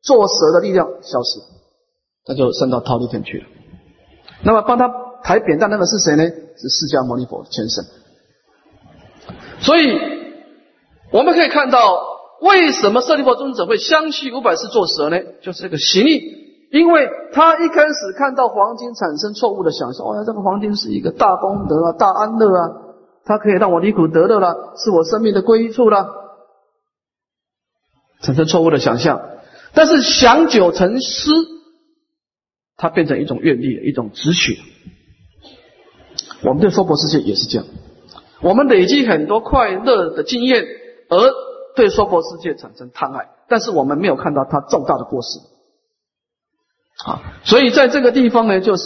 [0.00, 1.40] 做蛇的力量消失，
[2.24, 3.46] 他就升到桃李天去了。
[4.44, 4.88] 那么帮他
[5.24, 6.22] 抬扁担那个是谁呢？
[6.22, 7.84] 是释迦牟尼佛前身。
[9.58, 9.98] 所以
[11.10, 11.98] 我们可以看到，
[12.40, 15.18] 为什么舍利弗尊者会相续五百次做蛇呢？
[15.42, 16.38] 就是这个行力。
[16.70, 22.68] 因为他一开始看到黄金产生错误的想象，哦，这个黄金是一个大功德啊，大安乐啊，
[23.24, 26.06] 它可以让我离苦得乐了，是我生命的归处了，
[28.20, 29.18] 产生错误的想象。
[29.72, 31.30] 但是想久成痴，
[32.76, 34.58] 它变成一种愿力，一种执取。
[36.42, 37.66] 我们对娑婆世界也是这样，
[38.42, 40.66] 我们累积很多快乐的经验，
[41.08, 41.32] 而
[41.78, 45.38] 对娑婆世界产生贪爱，但是我们没有看到他重大的过失。
[47.06, 48.82] 啊，所以在这个地方呢，就是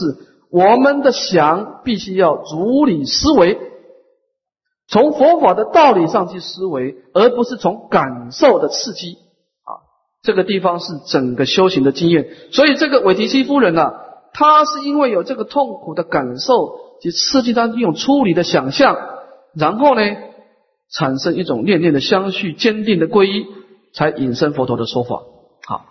[0.50, 3.58] 我们的想必须要如理思维，
[4.86, 9.14] 从佛法的道理上去思维，而不是从感受的刺激。
[9.64, 9.80] 啊，
[10.22, 12.28] 这个地方是整个修行的经验。
[12.52, 13.94] 所以这个韦提希夫人呢，
[14.34, 16.92] 她是因为有这个痛苦的感受。
[17.02, 18.96] 及刺激他一种出离的想象，
[19.56, 20.02] 然后呢，
[20.92, 23.46] 产生一种念念的相续、坚定的皈依，
[23.94, 25.22] 才引申佛陀的说法。
[25.66, 25.86] 好，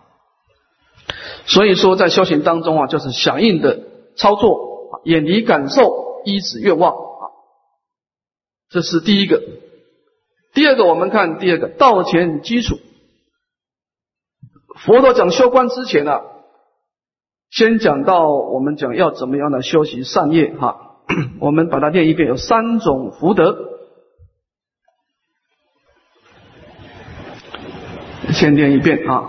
[1.47, 3.79] 所以说在修行当中啊，就是响应的
[4.15, 6.93] 操作，远离感受，依止愿望。
[6.93, 7.23] 啊，
[8.69, 9.41] 这是第一个。
[10.53, 12.77] 第二个，我们看第二个道前基础。
[14.85, 16.19] 佛陀讲修观之前呢，
[17.49, 20.89] 先讲到我们讲要怎么样的修习善业，哈。
[21.41, 23.70] 我们把它念一遍，有三种福德。
[28.31, 29.23] 先念一遍啊。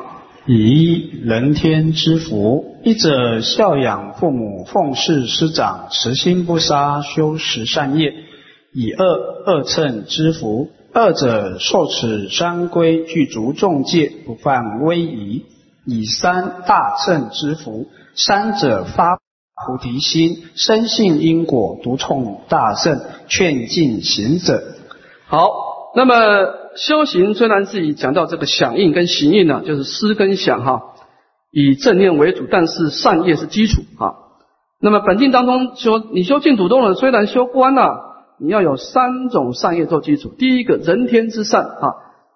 [0.46, 8.12] 以人天之福，一者孝养父母，奉事师长，慈心不杀，修十善业；
[8.72, 9.04] 以二
[9.46, 15.44] 二乘之福，二者受持三规，具足众戒，不犯威仪；
[15.86, 19.18] 以三大乘之福，三者发。
[19.64, 24.60] 菩提心，深信因果，独冲大圣，劝进行者。
[25.26, 25.50] 好，
[25.94, 26.14] 那么
[26.76, 30.82] 修行虽然是以讲到这个响应跟行应呢，就是思跟想哈，
[31.50, 34.16] 以正念为主，但是善业是基础哈。
[34.80, 40.32] 那么本经当中说，你修净土宗人，虽然修观了，你要有三种善业做基础。
[40.37, 41.94] 第一个人天之善啊，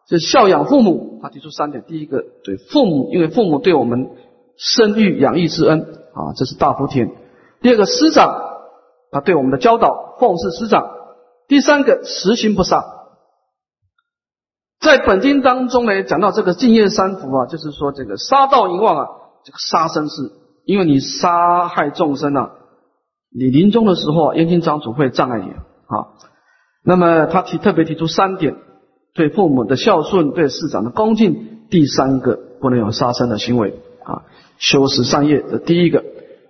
[0.09, 1.83] 是孝养父母，他提出三点。
[1.89, 4.11] 第一个对父母，因为父母对我们
[4.57, 5.81] 生育养育之恩。
[6.15, 7.11] 啊，这是大福田。
[7.61, 8.29] 第二个师长
[9.11, 10.89] 啊，对我们的教导，奉事师长。
[11.49, 12.83] 第三个实行不杀。
[14.87, 19.07] 在本经当中呢，讲到这个净业三福啊，就是说这个杀盗淫妄啊，
[19.45, 20.31] 这个杀生是，
[20.65, 22.53] 因为你杀害众生啊，
[23.37, 26.15] 你临终的时候，冤亲长主会障碍你啊。
[26.85, 28.55] 那么他提特别提出三点：
[29.13, 31.67] 对父母的孝顺，对师长的恭敬。
[31.69, 34.23] 第三个不能有杀生的行为啊。
[34.59, 36.01] 修持善业，的第一个；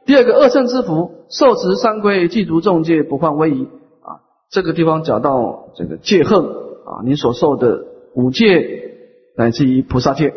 [0.04, 3.64] 第二个，恶圣之福，受持三规，具足众戒，不犯威仪。
[3.64, 4.20] 啊，
[4.50, 7.82] 这个地方讲到这个戒恨啊，你所受的
[8.16, 8.94] 五戒，
[9.36, 10.32] 乃至于菩萨戒。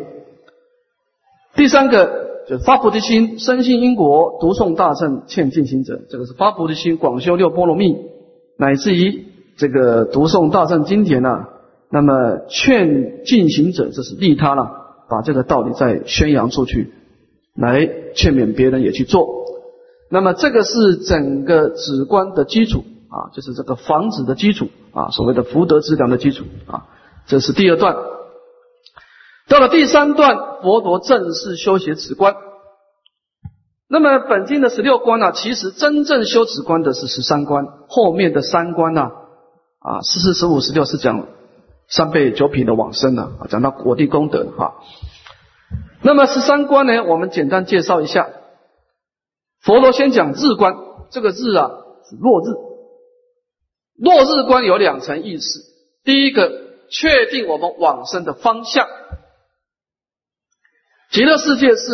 [1.56, 6.02] 第三个，就是发菩提心，深信因果，读诵大乘，劝进行者。
[6.08, 7.96] 这个是发菩提心，广修六波罗蜜，
[8.56, 9.24] 乃至于
[9.56, 11.46] 这个读诵大乘经典呢。
[11.90, 14.70] 那么劝进行者，这是利他了，
[15.08, 16.92] 把这个道理再宣扬出去。
[17.56, 19.26] 来劝勉别人也去做，
[20.08, 26.86] 那么这个是整个止观的基础啊，就是这个防止的基础啊，所谓的福德资粮的基础啊，
[27.30, 27.94] 这是第二段。
[29.48, 32.34] 到了第三段，佛陀正式修学止观。
[33.88, 39.02] 那么本经的十六观呢，其实真正修止观的是十三观，后面的三观呢，
[39.78, 41.28] 啊，十四、十五、十六是讲
[41.88, 44.74] 三倍九品的往生呢，啊，讲到果地功德哈。
[46.02, 47.04] 那么十三观呢？
[47.04, 48.28] 我们简单介绍一下。
[49.62, 50.74] 佛陀先讲日观，
[51.12, 51.70] 这个日啊
[52.08, 52.46] 是落日。
[53.98, 55.60] 落日观有两层意思：
[56.02, 58.86] 第一个，确定我们往生的方向。
[61.10, 61.86] 极乐世界是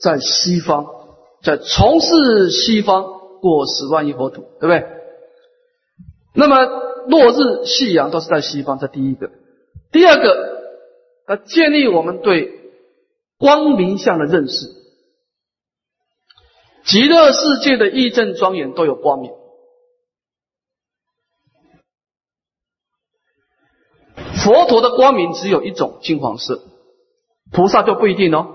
[0.00, 0.86] 在西方，
[1.42, 3.04] 在从事西方
[3.40, 4.86] 过十万亿佛土，对不对？
[6.34, 6.64] 那么
[7.08, 9.30] 落日、夕阳都是在西方，这第一个。
[9.90, 10.62] 第二个，
[11.26, 12.60] 它建立我们对。
[13.38, 14.68] 光明相的认识，
[16.84, 19.32] 极乐世界的义正庄严都有光明。
[24.44, 26.60] 佛陀的光明只有一种金黄色，
[27.52, 28.46] 菩萨就不一定哦。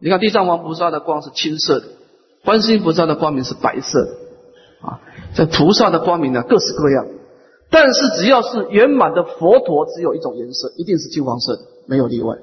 [0.00, 1.86] 你看地藏王菩萨的光是青色的，
[2.44, 4.10] 观世音菩萨的光明是白色的
[4.88, 5.00] 啊。
[5.34, 7.06] 这菩萨的光明呢，各式各样，
[7.70, 12.36] 但是只要是圆满的佛陀，只有一种颜色，一定是金黄色的，没有例外。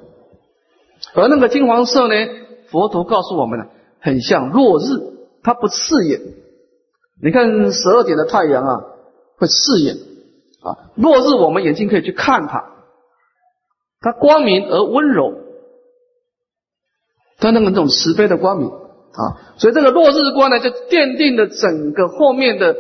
[1.14, 2.16] 而那个金黄色呢？
[2.70, 3.66] 佛陀告诉我们呢，
[4.00, 4.84] 很像落日，
[5.44, 6.22] 它不刺眼。
[7.22, 8.82] 你看十二点的太阳啊，
[9.38, 9.98] 会刺眼
[10.62, 10.90] 啊。
[10.96, 12.64] 落日我们眼睛可以去看它，
[14.02, 15.36] 它光明而温柔，
[17.38, 19.54] 它那个那种慈悲的光明啊。
[19.58, 22.76] 所以这个落日光呢，就奠定了整个后面的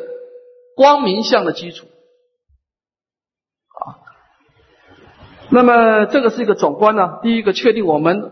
[0.75, 1.85] 光明相的基础
[3.85, 4.01] 啊。
[5.51, 8.31] 那么这个是一个总观呢，第一个确定我们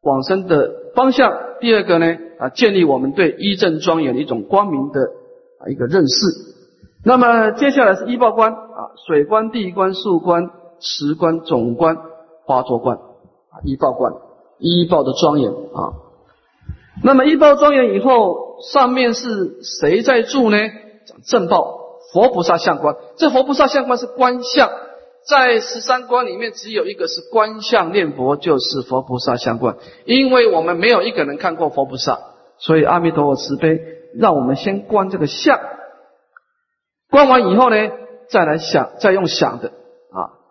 [0.00, 5.00] 往生的方向，第二个呢啊建立我们对一正庄严的一种光明的
[5.58, 6.14] 啊一个认识。
[7.04, 11.96] 那么接下来是一报观啊，水观、地观、树观、石观、总观、
[12.44, 14.12] 花座观啊，一报观，
[14.58, 15.94] 一报的庄严啊。
[17.02, 20.58] 那么一报庄严以后，上面是谁在住呢？
[21.26, 21.78] 正报
[22.12, 24.70] 佛菩萨相观，这佛菩萨相观是观相。
[25.22, 29.76] 在十三观里面，只有一个是观相念佛，就是佛菩萨相观。
[30.06, 32.18] 因为我们没有一个人看过佛菩萨，
[32.58, 33.78] 所以阿弥陀佛慈悲，
[34.14, 35.60] 让我们先观这个相。
[37.10, 37.76] 观完以后呢，
[38.28, 39.72] 再来想，再用想的，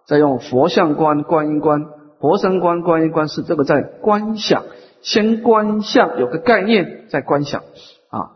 [0.10, 1.86] 再用佛像观、观音观、
[2.20, 4.64] 佛身观、观音观，是这个在观想。
[5.01, 7.62] 先观相有个概念，再观想
[8.10, 8.36] 啊，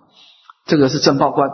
[0.66, 1.50] 这个是正报观。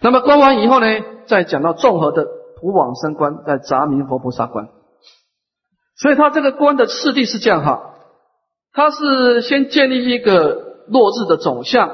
[0.00, 0.86] 那么观完以后呢，
[1.26, 2.26] 再讲到综合的。
[2.60, 4.66] 普往生观在杂明佛菩萨观，
[5.96, 7.94] 所以他这个观的次第是这样哈，
[8.72, 11.88] 他是先建立一个落日的总相，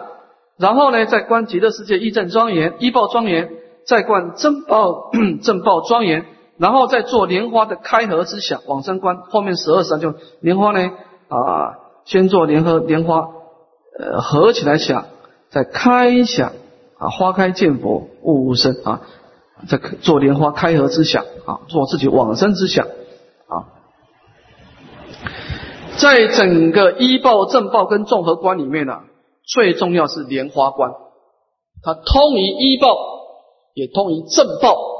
[0.56, 3.50] 然后呢再观极乐世界一正庄严、一报庄严，
[3.86, 5.10] 再观正报
[5.44, 6.24] 正报庄严，
[6.56, 10.90] 然后再做莲花的开合之想往生观，后面十二三就莲花呢
[11.28, 13.28] 啊，先做莲和莲花
[13.98, 15.06] 呃合起来想，
[15.50, 16.52] 再开想
[16.98, 19.00] 啊花开见佛悟无生啊。
[19.68, 23.70] 再做莲花开合之想啊，做自己往生之想啊，
[25.96, 29.00] 在整个医报正报跟综合观里面呢，
[29.46, 30.92] 最重要是莲花观，
[31.82, 32.96] 它通于医报，
[33.74, 34.93] 也通于正报。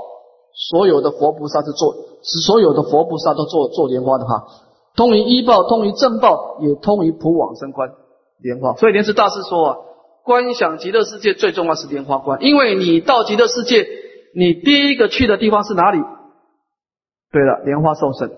[0.55, 4.47] 所有的佛菩萨是做，是所有的佛菩萨都做做莲花的哈，
[4.97, 7.91] 通于医报，通于正报，也通于普往生观
[8.39, 8.75] 莲花。
[8.77, 9.77] 所以莲池大师说啊，
[10.23, 13.87] 观想极乐世界最重要是莲花观，因为你到极乐世界。
[14.37, 15.99] 你第一个去的地方是哪里？
[17.31, 18.33] 对了，莲花受生。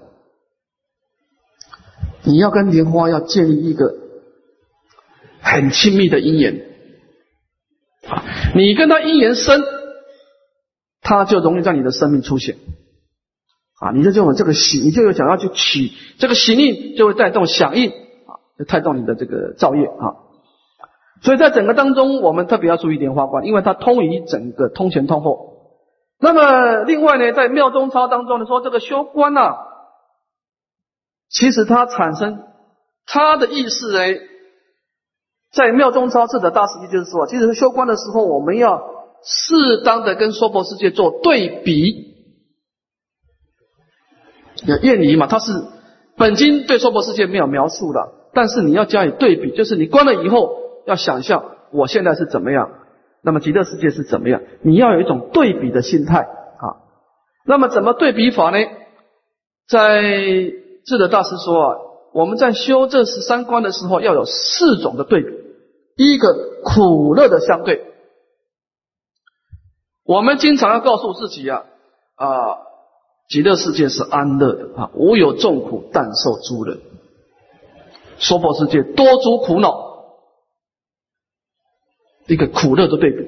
[2.24, 3.94] 你要跟莲花要建立一个
[5.40, 6.66] 很亲密的因缘
[8.06, 8.22] 啊！
[8.54, 9.62] 你跟他因缘深，
[11.06, 12.56] 他就容易在你的生命出现
[13.80, 13.92] 啊！
[13.92, 20.26] 你就就有这个喜，你就有想要去取这个喜力，就会带动响应啊，就带动你的这个造业啊！
[21.22, 25.52] 所以在整个当中，我们特别要注意莲花观，因为它通于整个通前通后。
[26.18, 29.54] 那么，另外呢，在妙中操当中呢，说这个修观呐，
[31.28, 32.42] 其实它产生
[33.06, 33.98] 它的意思呢，
[35.52, 42.14] 在妙中操智的大师意就是说，其实修观的时候，我们要适当的跟娑婆世界做对比。
[44.64, 45.52] 有厌离嘛，它是
[46.16, 48.00] 本经对娑婆世界没有描述的，
[48.32, 50.56] 但是你要加以对比，就是你观了以后，
[50.86, 52.70] 要想象我现在是怎么样。
[53.22, 54.40] 那么极乐世界是怎么样？
[54.62, 56.64] 你要有一种对比的心态啊。
[57.44, 58.58] 那么怎么对比法呢？
[59.68, 60.00] 在
[60.84, 61.76] 智德大师说啊，
[62.14, 65.28] 我们在修这十三观的时候，要有四种的对比。
[65.96, 67.82] 第一个苦乐的相对，
[70.06, 71.64] 我们经常要告诉自己啊
[72.14, 72.28] 啊，
[73.28, 76.80] 极乐世界是安乐的啊，无有众苦，但受诸人。
[78.18, 79.84] 娑婆世界多诸苦恼。
[82.28, 83.24] 一个苦乐的对比，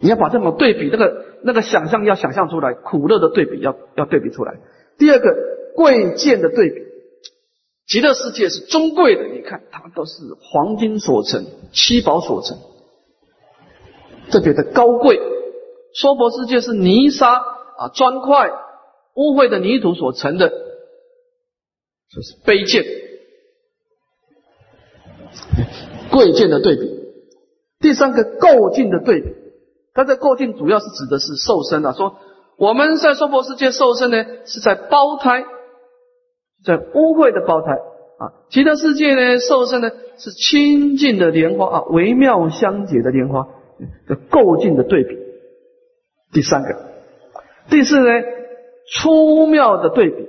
[0.00, 4.58] 你要把这种对比，那个那个想象要想象出来，苦乐的对比要要对比出来。
[4.98, 5.34] 第二个
[5.74, 6.82] 贵贱的对比，
[7.86, 12.58] 极乐世界是尊贵的，你看它都是黄金所成、七宝所成，
[14.30, 15.16] 特别的高贵；
[15.94, 18.50] 娑婆世界是泥沙啊、砖块、
[19.14, 22.84] 污秽的泥土所成的，这是卑贱、
[26.10, 26.98] 贵贱的对比。
[27.80, 29.28] 第三个构境的对比，
[29.94, 31.92] 它这构境主要是指的是受身啊。
[31.92, 32.16] 说
[32.56, 35.44] 我们在娑婆世界受身呢，是在胞胎，
[36.64, 43.46] 在污秽的胞胎啊；其他世界呢，受身呢是清净的莲花啊，微妙相结的莲花
[44.08, 45.27] 的构境的对比。
[46.32, 46.68] 第三个，
[47.70, 48.10] 第四呢，
[48.92, 50.28] 粗妙的对比。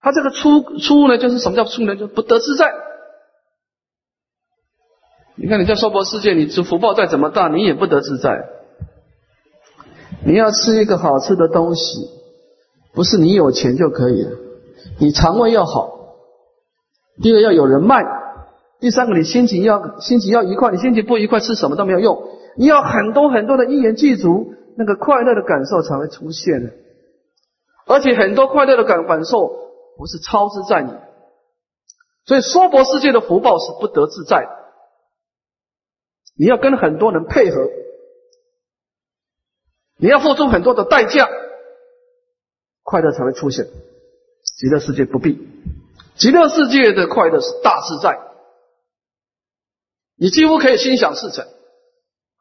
[0.00, 1.94] 它这个粗粗呢，就是什么叫粗呢？
[1.94, 2.74] 就不得自在。
[5.36, 8.48] 你看，你在娑婆世界，你这福报再怎么大，你也不得自在。
[10.24, 12.10] 你要吃一个好吃的东西，
[12.92, 14.30] 不是你有钱就可以了。
[14.98, 16.16] 你肠胃要好，
[17.22, 18.04] 第二要有人脉，
[18.80, 20.72] 第三个你心情要心情要愉快。
[20.72, 22.28] 你心情不愉快，吃什么都没有用。
[22.56, 26.72] 你要很多很多的因缘具足，那个快乐的感受才会出现的。
[27.86, 29.48] 而且很多快乐的感感受
[29.96, 30.92] 不是超自在你，
[32.24, 34.48] 所以娑婆世界的福报是不得自在的。
[36.34, 37.68] 你要跟很多人配合，
[39.98, 41.28] 你要付出很多的代价，
[42.82, 43.66] 快乐才会出现。
[44.58, 45.38] 极乐世界不必，
[46.14, 48.18] 极乐世界的快乐是大自在，
[50.16, 51.46] 你几乎可以心想事成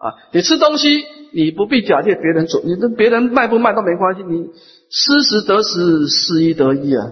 [0.01, 0.15] 啊！
[0.31, 4.49] 你吃东西，你不必假借别人做，你跟别人卖不卖都没关系，你
[4.89, 7.11] 失时得时，失一得一啊！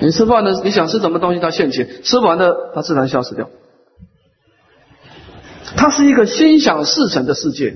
[0.00, 3.48] 你吃饭呢，你想吃什么东西，它现前，吃完了它自然消失掉。
[5.76, 7.74] 它是一个心想事成的世界，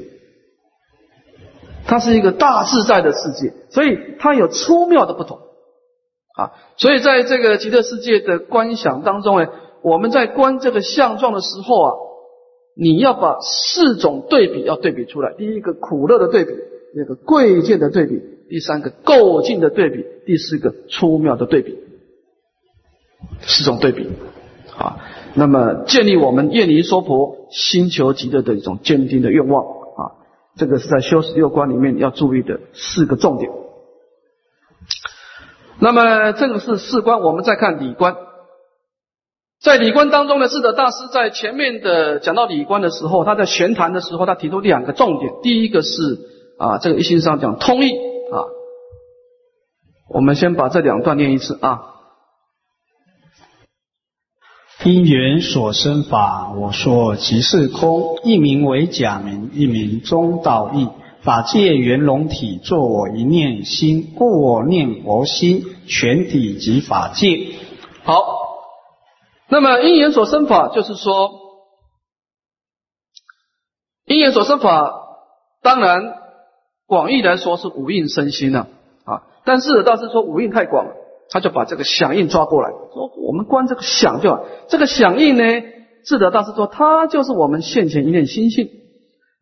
[1.87, 5.39] 它是一个大自在的世界，所以它有粗妙的不同
[6.37, 6.51] 啊！
[6.79, 9.49] 所以在这个极乐世界的观想当中呢，
[9.85, 11.93] 我们在观这个相状的时候啊，
[12.75, 16.53] 你要把四种对比要对比出来：第一个苦乐的对比，
[16.95, 21.79] 第二个贵贱的对比，第三个构境的对比，第四个粗妙的对比。
[23.41, 24.09] 四种对比，
[24.77, 24.99] 啊，
[25.35, 30.01] 那么建立我们愿离娑婆、心求极乐的一种坚定的愿望啊，
[30.57, 33.51] 这个是在修十六观里面要注意的四个重点。
[35.79, 38.17] 那么这个是四观，我们再看理观，
[39.63, 46.19] 在理观当中呢，智者大师在前面的讲到理观的时候，他在玄谈的时候，他提出两个重点，第一个是
[46.59, 48.43] 啊，这个一心上讲通义啊，
[50.13, 51.81] 我们先把这两段念一次啊。
[54.85, 58.19] 因缘所生法，我说即是空。
[58.25, 60.89] 一名为假名，一名中道义。
[61.23, 67.47] 法界圆融体，作我一念心，故我念佛心，全体即法界。
[68.03, 68.42] 好，
[69.53, 71.31] 那么因缘所生法，就是说，
[74.07, 74.91] 因缘所生法，
[75.61, 76.15] 当然
[76.87, 78.69] 广义来说是五蕴身心了
[79.05, 79.25] 啊。
[79.45, 80.93] 但是大师说五蕴太广了。
[81.29, 84.45] 他就把这个响应抓过来，说我们观这个响就好。
[84.69, 85.45] 这个响应呢，
[86.05, 88.69] 智德大师说，它就是我们现前一念心性，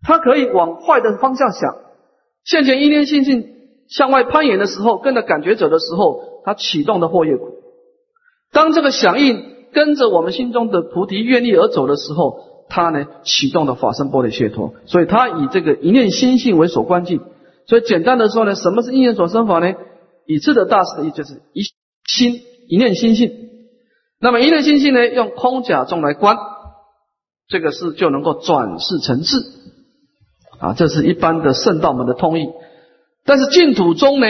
[0.02, 1.76] 它可以往坏的方向想。
[2.44, 3.44] 现前一念心性
[3.88, 7.48] 向外攀岩的时候，跟着感觉者的时候，它启动的祸业苦。
[8.52, 14.74] 当这个响应跟着我们心中的菩提愿力而走的时候，他呢启动的法身波的解脱。
[14.86, 17.20] 所以他以这个一念心性为所关键。
[17.66, 19.74] 所以简单的说呢，什么是因缘所生法呢？
[20.26, 21.62] 以智德大师的意就是一。
[22.06, 23.30] 心一念心性，
[24.18, 25.06] 那么一念心性呢？
[25.06, 26.36] 用空假中来观，
[27.46, 29.36] 这个是就能够转世成智
[30.58, 30.72] 啊。
[30.72, 32.48] 这是一般的圣道门的通义。
[33.24, 34.26] 但是净土中呢，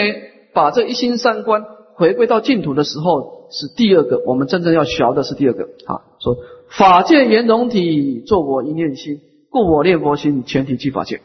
[0.53, 1.65] 把这一心三观
[2.01, 4.23] 回归到净土的时候，是第二个。
[4.25, 6.01] 我们真正要学的是第二个啊。
[6.19, 6.35] 说
[6.71, 9.21] 法界圆融体，作我一念心，
[9.51, 11.21] 故我念佛心，全体即法界。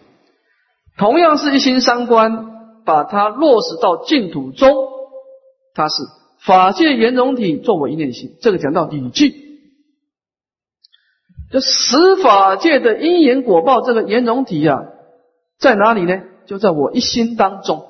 [0.98, 4.76] 同样是一心三观，把它落实到净土中，
[5.74, 6.04] 它是。
[6.46, 8.36] 法界圆融体，作我一念心。
[8.42, 9.34] 这个讲到理句，
[11.54, 14.84] 就十法界的因缘果报，这个圆融体啊，
[15.58, 16.22] 在哪里呢？
[16.48, 17.86] 就在我一心当中。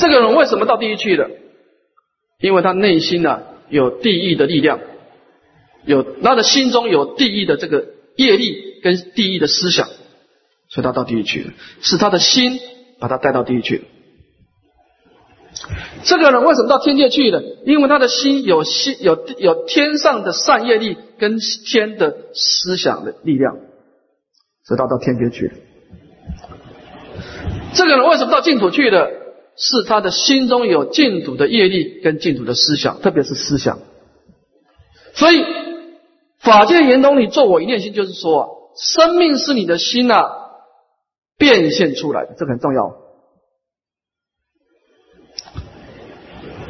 [0.00, 1.30] 这个人为什么到地狱去了？
[2.40, 4.80] 因为他内心呢有地狱的力量，
[5.84, 7.84] 有他的心中有地狱的这个
[8.16, 9.86] 业力跟地狱的思想，
[10.68, 11.52] 所以他到地狱去了。
[11.82, 12.58] 是他的心。
[13.00, 13.84] 把他带到地狱去了。
[16.04, 17.42] 这个人为什么到天界去了？
[17.64, 23.56] 因为他的心有心有有天上的善业力跟天的思想的力量，
[24.64, 25.54] 所以他到天界去了。
[27.72, 29.10] 这个人为什么到净土去了？
[29.56, 33.78] 是他的心中有净土的业力跟净土的思想，特别是思想。
[35.14, 35.44] 所以
[36.38, 40.38] 法界圆通里做我一念心，就是说啊，生命是你的心呐。
[41.38, 42.96] 变现出来的，这个很重要。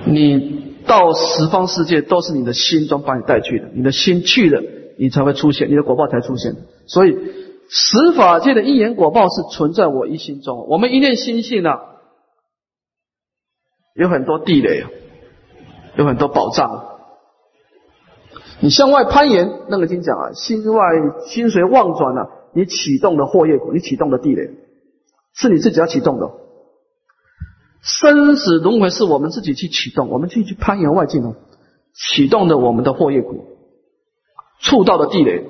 [0.06, 4.62] 你到十方世界都是你的心中把你带去的，你的心去了，
[4.96, 6.54] 你才会出现，你的果报才出现。
[6.86, 7.16] 所以
[7.68, 10.64] 十法界的因缘果报是存在我一心中。
[10.68, 11.70] 我们一念心性呢，
[14.00, 14.86] 有很多地雷，
[15.94, 16.86] 有很多宝藏。
[18.60, 20.86] 你向外攀岩，那个经讲啊，心外
[21.26, 22.30] 心随妄转了。
[22.54, 24.52] 你启动的祸业苦，你启动的地雷，
[25.34, 26.30] 是你自己要启动的。
[27.82, 31.34] 生死轮回是我们自己去启动，我们去去攀岩外境哦，
[31.92, 33.44] 启动的我们的祸业苦，
[34.62, 35.44] 触到的地雷。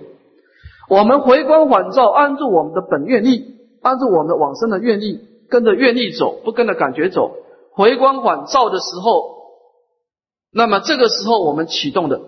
[0.88, 3.44] 我们回光返照，安住我们的本愿力，
[3.80, 7.36] 安住我们的往生的愿力，跟着愿力走，不跟着感觉走。
[7.80, 9.40] 回光返照的时候，
[10.52, 12.20] 那么这个时候我们启动的。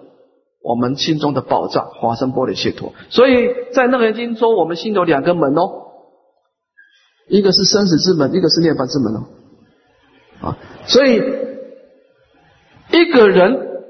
[0.65, 2.93] 我们心中的宝藏，华生波璃解脱。
[3.11, 5.91] 所以在《楞严经》说，我们心有两个门哦，
[7.27, 9.27] 一个是生死之门，一个是涅槃之门哦。
[10.41, 11.17] 啊，所以
[12.93, 13.83] 一个人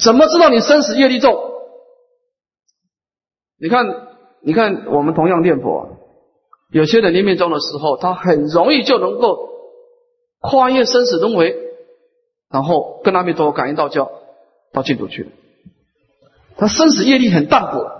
[0.00, 1.32] 怎么知道你生死业力重？
[3.56, 3.86] 你看，
[4.40, 6.01] 你看，我们同样念佛，
[6.72, 9.50] 有些人临命终的时候，他很容易就能够
[10.40, 11.56] 跨越生死轮回。
[12.50, 14.10] 然后跟阿弥陀佛感应道交，
[14.74, 15.30] 到净土去了。
[16.58, 17.90] 他生死业力很淡薄，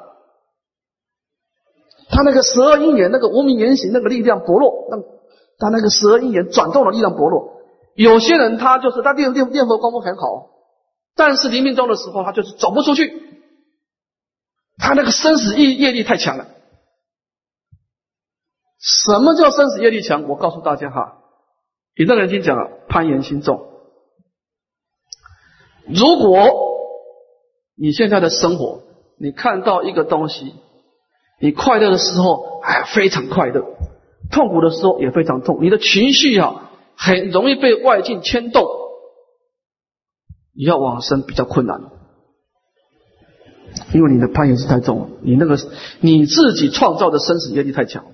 [2.10, 4.98] 他那个十二因缘那个无名缘行那个力量薄弱，那
[5.58, 7.62] 他那个十二因缘转动的力量薄弱。
[7.94, 10.50] 有些人他就是他念念念佛功夫很好，
[11.16, 13.10] 但是临命终的时候他就是走不出去，
[14.76, 16.46] 他那个生死业业力太强了。
[18.82, 20.28] 什么叫生死业力强？
[20.28, 21.00] 我告诉大家哈，
[21.96, 23.68] 《你那个人经》讲了，攀岩心重。
[25.86, 26.48] 如果
[27.76, 28.82] 你现在的生活，
[29.20, 30.56] 你看到一个东西，
[31.40, 33.64] 你快乐的时候哎非常快乐，
[34.32, 38.66] 痛苦的时候也非常痛，你的情绪啊很容易被外境牵动，
[40.56, 41.80] 你要往生比较困难，
[43.94, 45.56] 因为你的攀岩是太重了，你那个
[46.00, 48.06] 你自己创造的生死业力太强。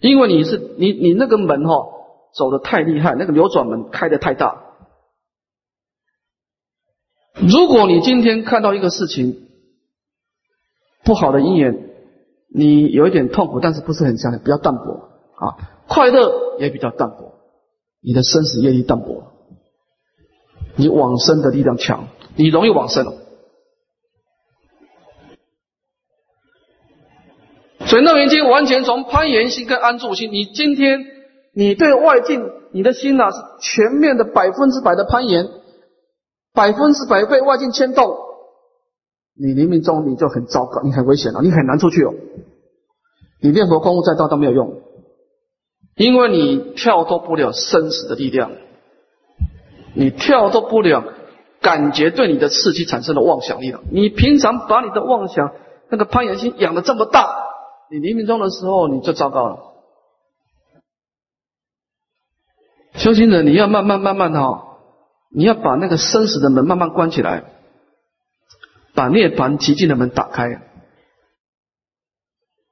[0.00, 1.88] 因为你是你你那个门哈
[2.34, 4.64] 走的太厉害，那个流转门开的太大。
[7.34, 9.48] 如果你今天看到一个事情
[11.04, 11.90] 不好的因缘，
[12.52, 15.56] 你有一点痛苦，但是不是很强烈，比较淡薄啊，
[15.88, 17.34] 快乐也比较淡薄，
[18.00, 19.32] 你的生死业力淡薄，
[20.76, 23.12] 你往生的力量强，你容易往生了。
[27.98, 30.30] 所以《楞严经》完全从攀岩心跟安住心。
[30.30, 31.04] 你今天
[31.52, 35.48] 你对外境，你的心呐是全面的百分之百的攀岩，
[36.54, 38.16] 百分之百被外境牵动，
[39.36, 42.14] 你临命中你就很糟糕，你很危险了，你很难出去哦。
[43.42, 44.80] 你念佛功夫再大都没有用，
[45.96, 48.52] 因为你跳脱不了生死的力量，
[49.94, 51.02] 你跳脱不了
[51.60, 53.80] 感觉对你的刺激产生的妄想力了。
[53.90, 55.50] 你平常把你的妄想
[55.90, 57.47] 那个攀岩心养的这么大。
[57.90, 59.64] 你黎明中的时候，你就糟糕了。
[62.94, 64.78] 修行者，你要慢慢慢慢的哈，
[65.30, 67.44] 你要把那个生死的门慢慢关起来，
[68.94, 70.62] 把涅槃极境的门打开，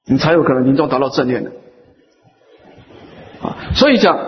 [0.05, 1.53] 你才有可能临终达到正念的。
[3.41, 4.19] 啊，所以讲，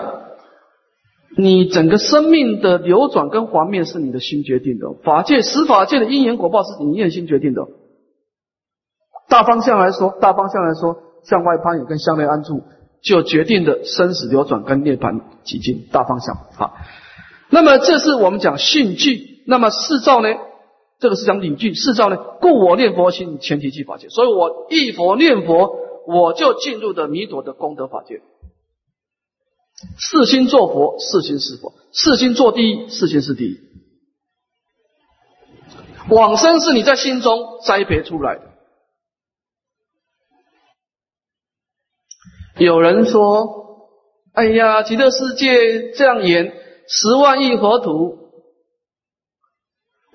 [1.36, 7.62] 你整个生命的流转跟环面是你的心决定的，法界、十法界的因缘果报是你念心决定的。
[9.28, 12.62] 大方向来说，大方向来说，向外攀岩跟向内安住，
[13.02, 15.86] 就决定的生死流转跟涅槃极境。
[15.92, 16.76] 大方向好，
[17.50, 19.44] 那么这是我们讲信聚。
[19.46, 20.28] 那么四照呢？
[20.98, 21.74] 这个是讲理句。
[21.74, 22.16] 四照呢？
[22.40, 24.08] 故我念佛心，前提即法界。
[24.08, 25.76] 所以我一佛念佛，
[26.06, 28.20] 我就进入的弥陀的功德法界。
[29.98, 33.58] 四心做佛，四心是佛；四心做第一，四心是第一。
[36.10, 38.47] 往生是你在心中栽培出来的。
[42.58, 43.86] 有人说
[44.34, 46.52] ：“哎呀，极乐世界这样演
[46.88, 48.18] 十万亿佛土，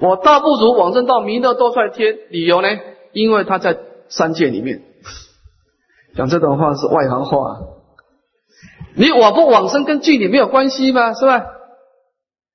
[0.01, 2.17] 我倒不如往生到弥勒多帅天。
[2.29, 2.67] 理由呢？
[3.13, 3.77] 因为他在
[4.09, 4.83] 三界里面
[6.15, 7.59] 讲这种话是外行话。
[8.97, 11.13] 你我不往生跟距离没有关系吗？
[11.13, 11.45] 是吧？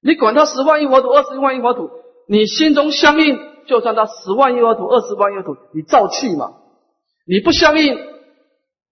[0.02, 1.88] 你管他十万亿佛土、二十万亿佛土，
[2.28, 6.52] 你心中相应，就算他十万亿佛土、二十万亿佛土，你照去嘛。
[7.26, 7.98] 你不相应。”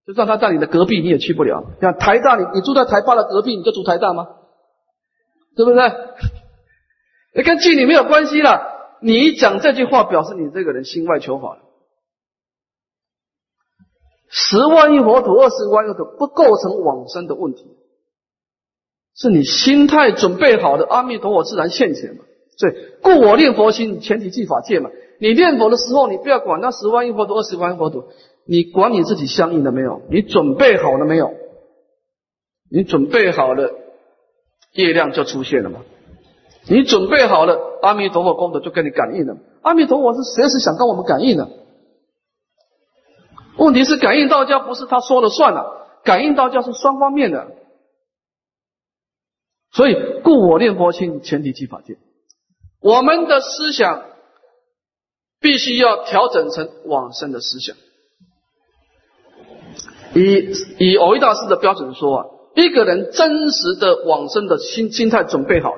[0.06, 1.64] 就算他在你的隔壁，你也去不了。
[1.80, 4.28] 像台大，你你住在台大的隔壁，你就住台大吗？
[5.56, 5.82] 对不对？
[7.34, 8.74] 你跟距离没有关系了。
[9.02, 11.58] 你讲这句话，表示你这个人心外求法。
[14.28, 17.76] 十万亿佛土、二十万亿佛土不构成往生的问题，
[19.16, 22.24] 是你心态准备好的，阿弥陀佛自然现前嘛。
[22.58, 24.90] 所以，故我念佛心，前提即法界嘛。
[25.20, 28.04] 你念佛的时候，你不要管那十万亿佛土、二十万亿佛土。
[28.46, 30.02] 你管你自己相应的没有？
[30.10, 31.34] 你准备好了没有？
[32.70, 33.72] 你准备好了，
[34.72, 35.84] 业量就出现了嘛。
[36.68, 39.36] 你准备好了，阿弥陀佛功德就跟你感应了。
[39.62, 41.48] 阿弥陀佛是随时想跟我们感应的。
[43.56, 47.48] 问题是感应道教不是他说了算了，感应道教是双方面的。
[49.72, 51.98] 所以，故我念佛心，前提即法界。
[52.80, 54.04] 我们的思想
[55.40, 57.76] 必须要调整成往生的思想。
[60.16, 65.74] 以以偶一大师的标准说啊，一个人真实的往生的心心态准备好，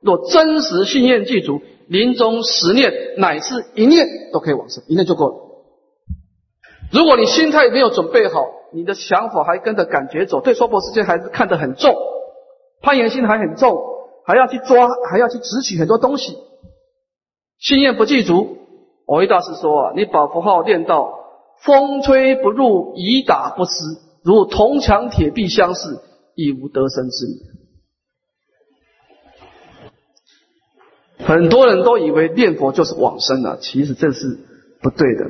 [0.00, 5.34] 若真实信念具足，临终十念乃至一念都可以往生，一念就够了。
[6.92, 11.94] 如果你心态没有准备好，你的想法还跟着感觉走，对娑婆世界还是看得很重，
[12.82, 13.78] 攀岩心还很重，
[14.24, 16.36] 还要去抓，还要去执取很多东西，
[17.60, 18.56] 信念不具足。
[19.06, 21.15] 偶一大师说啊，你把符号练到。
[21.62, 23.72] 风吹不入，雨打不湿，
[24.22, 26.00] 如铜墙铁壁相似，
[26.34, 27.42] 亦无得生之理。
[31.24, 34.38] 很多人都以为念佛就是往生了，其实这是
[34.80, 35.24] 不对的。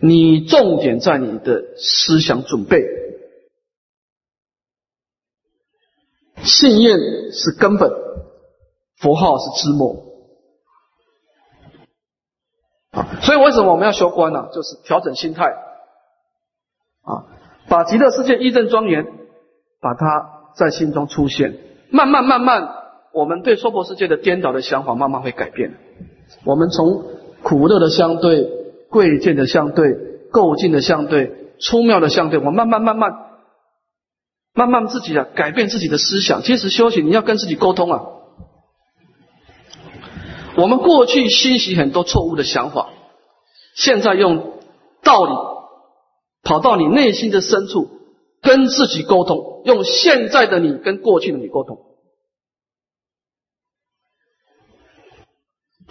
[0.00, 2.84] 你重点在你的思想准备，
[6.42, 6.98] 信念
[7.32, 7.90] 是根本，
[8.98, 10.04] 佛号是枝末。
[12.90, 14.48] 啊，所以为什么我们要修观呢？
[14.52, 15.52] 就是调整心态，
[17.08, 17.24] 啊，
[17.68, 19.06] 把极乐世界一正庄严，
[19.80, 21.56] 把它在心中出现，
[21.90, 22.68] 慢慢慢慢，
[23.14, 25.74] 我们对娑婆世界的颠倒的想法慢慢会改变。
[26.44, 27.04] 我们从
[27.42, 28.56] 苦乐的相对。
[28.90, 29.84] 贵贱的相对，
[30.32, 31.30] 构境的相对，
[31.60, 33.10] 出妙的相对，我慢慢慢慢
[34.54, 36.40] 慢慢自己啊改变自己的思想。
[36.40, 38.00] 其实修行你要跟自己沟通啊。
[40.56, 42.88] 我们过去欣喜很多错误的想法，
[43.74, 44.54] 现在用
[45.02, 45.32] 道理
[46.42, 47.88] 跑到你内心的深处，
[48.40, 51.78] 跟自己沟通，用现在的你跟过去的你沟通。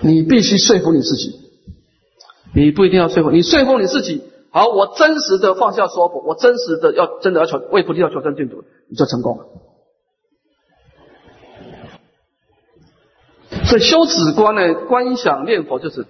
[0.02, 1.32] 你必须说服你自己。
[2.56, 4.24] 你不一定要说服你，说服你自己。
[4.52, 9.46] 好，我真实的放下说服，我真实的要真的要求为菩提要求真净土，你就成功了。
[13.66, 16.08] 所以修止观呢，观想念佛就是，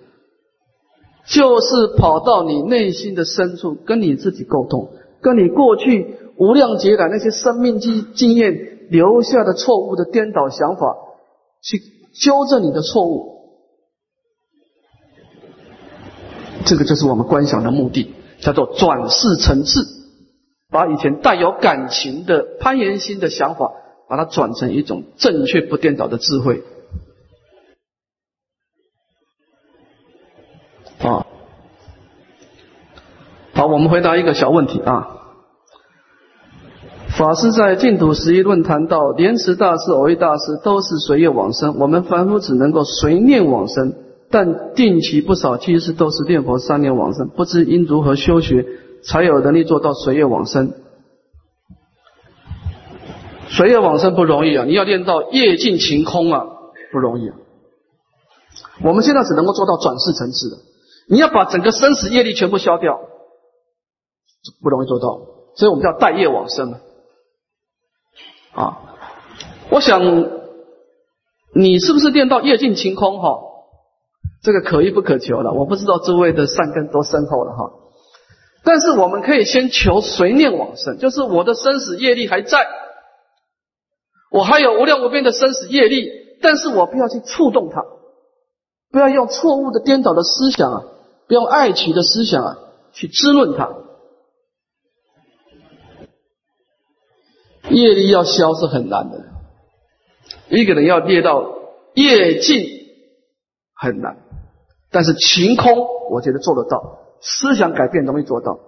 [1.28, 4.90] 就是跑到你内心的深处，跟你自己沟通，
[5.22, 10.96] 跟你过去无量劫来那些生命经经验留下的错误的颠倒想法，
[11.62, 11.80] 去
[12.14, 13.38] 纠正你的错误。
[16.66, 19.82] 这个就是我们观想的目的，叫做转世成智，
[20.70, 23.72] 把以前带有感情的攀岩心的想法，
[24.08, 26.64] 把它转成一种正确不颠倒的智慧。
[31.00, 31.28] 啊，
[33.68, 35.08] 我们回答一个小问题啊。
[37.18, 43.94] 法师在净土十一论谈到，莲池大师、偶遇大师都是随业往生，我们凡夫只能够随念往生。
[44.30, 48.66] 但定期不少，其实都是念佛三年往生，不知应如何修学
[49.02, 50.74] 才有能力做到随业往生。
[53.48, 54.66] 随业往生不容易啊！
[54.66, 56.44] 你要练到业尽晴空啊，
[56.92, 57.36] 不容易啊！
[58.84, 60.58] 我们现在只能够做到转世层次的，
[61.10, 63.00] 你要把整个生死业力全部消掉，
[64.62, 65.20] 不容易做到，
[65.56, 66.74] 所以我们叫待业往生
[68.54, 68.78] 啊！
[69.70, 70.02] 我想
[71.54, 73.40] 你是不是练到业尽晴空哈？
[74.44, 77.72] 这个可遇不可求了，我不知道诸位的善根多深厚了哈。
[78.64, 82.68] 但是我们可以先求随念往生，就是我的生死业力还在，
[84.32, 86.08] 我还有无量无边的生死业力，
[86.42, 87.84] 但是我不要去触动它，
[88.92, 90.84] 不要用错误的颠倒的思想啊，
[91.28, 92.58] 不用爱取的思想啊
[92.94, 93.70] 去滋润它。
[97.70, 99.26] 业力要消是很难的，
[100.50, 101.44] 一个人要列到
[101.94, 102.66] 业尽
[103.76, 104.18] 很难。
[104.92, 107.00] 但是晴空，我觉得做得到。
[107.20, 108.60] 思想改变容易做到。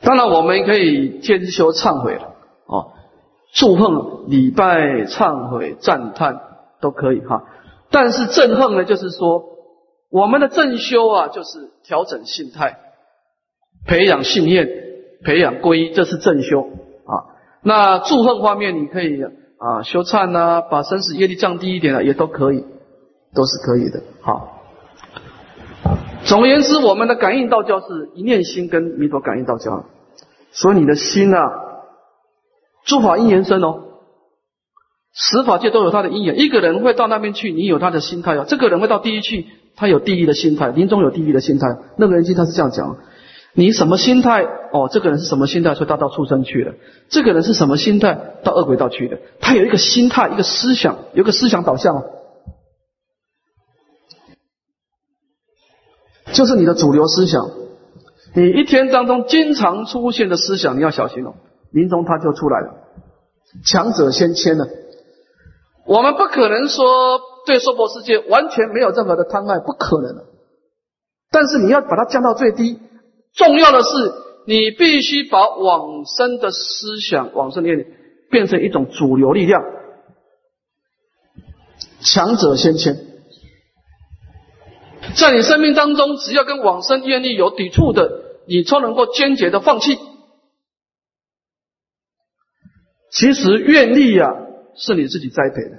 [0.00, 2.34] 当然，我们可以兼修忏悔了，
[2.66, 2.92] 哦，
[3.54, 6.40] 祝贺、礼拜、忏悔、赞叹
[6.80, 7.44] 都可以哈。
[7.90, 9.44] 但是正恨呢，就是说
[10.10, 12.78] 我们的正修啊，就是调整心态，
[13.86, 14.68] 培养信念，
[15.24, 17.34] 培养皈依，这是正修啊。
[17.62, 19.24] 那祝贺方面，你可以。
[19.56, 22.66] 啊，修忏呐，把生死业力降低一点啊，也都可以，
[23.34, 24.02] 都是可以的。
[24.20, 24.60] 好，
[26.26, 29.86] 总而言之，我们的感应道教是一念心跟弥陀感应道教，
[30.52, 31.38] 所以你的心呐，
[32.84, 33.84] 诸法因缘生哦，
[35.14, 36.38] 十法界都有他的因缘。
[36.38, 38.44] 一个人会到那边去，你有他的心态哦。
[38.46, 39.46] 这个人会到地狱去，
[39.76, 41.68] 他有地狱的心态，临终有地狱的心态。
[41.96, 42.98] 那个人经他是这样讲。
[43.56, 44.42] 你什么心态？
[44.72, 45.76] 哦，这个人是什么心态？
[45.76, 46.74] 所以他到畜生去了。
[47.08, 48.18] 这个人是什么心态？
[48.42, 49.18] 到恶鬼道去的。
[49.40, 52.02] 他有一个心态，一个思想，有个思想导向，
[56.32, 57.48] 就是你的主流思想。
[58.34, 61.34] 你一天当中经常出现的思想，你要小心哦。
[61.70, 62.74] 临终他就出来了，
[63.64, 64.66] 强者先迁了。
[65.86, 70.24] 我们不可能说对娑婆世界完全没有任何的贪爱，不可能。
[71.30, 72.80] 但是你要把它降到最低。
[73.34, 73.88] 重要的是，
[74.46, 77.84] 你必须把往生的思想、往生念
[78.30, 79.62] 变成一种主流力量。
[82.00, 82.96] 强者先迁，
[85.16, 89.98] 在你生命当中，只要跟往生愿力有抵触的，你都能够坚决的放弃。
[93.10, 94.28] 其实愿力呀，
[94.76, 95.78] 是你自己栽培的。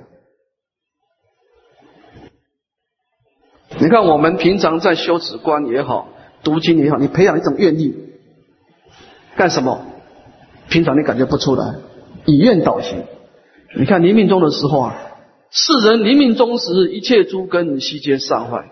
[3.79, 6.09] 你看，我们平常在修止观也好。
[6.45, 7.93] 读经也好，你培养一种愿力，
[9.35, 9.85] 干什么？
[10.69, 11.75] 平常你感觉不出来，
[12.25, 13.03] 以愿导行。
[13.77, 14.95] 你看临命终的时候啊，
[15.49, 18.71] 世人临命终时，一切诸根悉皆散坏，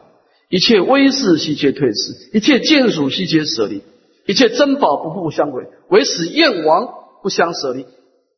[0.49, 3.81] 一切威势悉皆退失，一切眷属悉皆舍离，
[4.27, 6.87] 一切珍宝不复相违，唯使燕王
[7.21, 7.85] 不相舍离。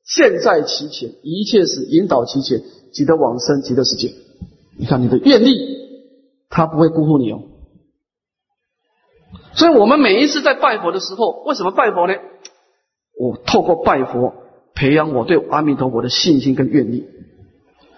[0.04, 2.62] 现在其前，一切是引导其前，
[2.94, 4.14] 即得往生，即得世界。
[4.78, 5.56] 你看你的愿力，
[6.50, 7.42] 他不会辜负你哦。
[9.56, 12.14] 所以，我们每一次在拜佛的时候，为什么拜佛呢？
[13.18, 14.34] 我透过拜佛，
[14.74, 17.06] 培养我对阿弥陀佛的信心跟愿力。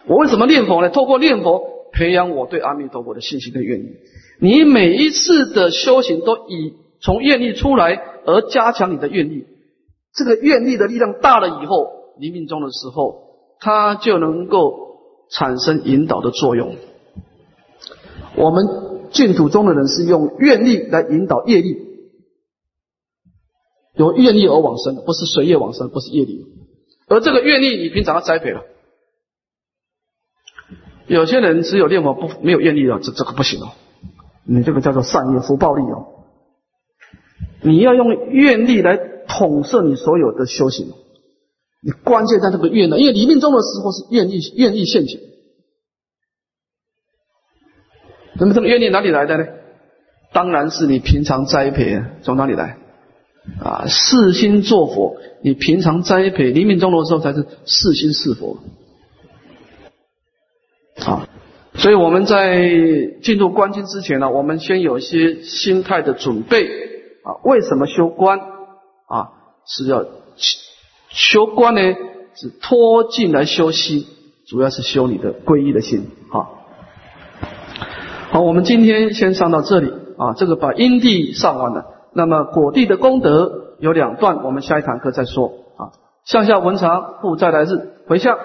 [0.05, 0.91] 我为什么念佛呢？
[0.91, 3.95] 透过念佛，培养我对阿弥陀佛的信心跟愿力。
[4.39, 9.47] 你每一次的修行，都以从愿力出来而加强你的愿力。
[10.13, 11.87] 这个愿力的力量大了以后，
[12.19, 13.15] 临命中的时候，
[13.59, 14.75] 它就能够
[15.31, 16.75] 产生引导的作用。
[18.35, 18.86] 我们。
[19.17, 21.75] 净土中的人是用愿力来引导业力，
[23.95, 26.45] 有愿力而往生的，不是随业往生，不是业力。
[27.07, 28.61] 而这个愿力，你平常要栽培了。
[31.07, 33.71] 有些人只有念佛不没有愿力了，这这个不行哦。
[34.45, 36.27] 你这个叫做善业福报力哦。
[37.63, 38.97] 你要用愿力来
[39.27, 40.93] 统摄你所有的修行。
[41.81, 45.19] 你关键在这个愿呢，因为你命中的时候是愿力愿力现前。
[48.39, 49.45] 那么这个愿力哪里来的呢？
[50.33, 52.77] 当然是你平常栽培，从哪里来？
[53.59, 58.59] 啊，四心做佛，你平常栽培，临命中的时候才是四心是佛。
[61.05, 61.29] 啊，
[61.75, 62.69] 所以我们在
[63.21, 66.67] 进入观经之前呢，我们先有一些心态的准备。
[67.23, 68.39] 啊，为什么修观？
[69.07, 69.29] 啊，
[69.65, 70.05] 是要
[71.09, 71.81] 修观呢？
[72.35, 74.05] 是脱进来修心，
[74.45, 76.07] 主要是修你的皈依的心。
[78.37, 78.43] 好。
[78.43, 80.33] 我们今天先上到这里啊。
[80.33, 85.89] 这个把因地上完了，那么果地的功德有两段，我们下一堂课再说啊。
[86.23, 88.37] 向下文长复再来日回向。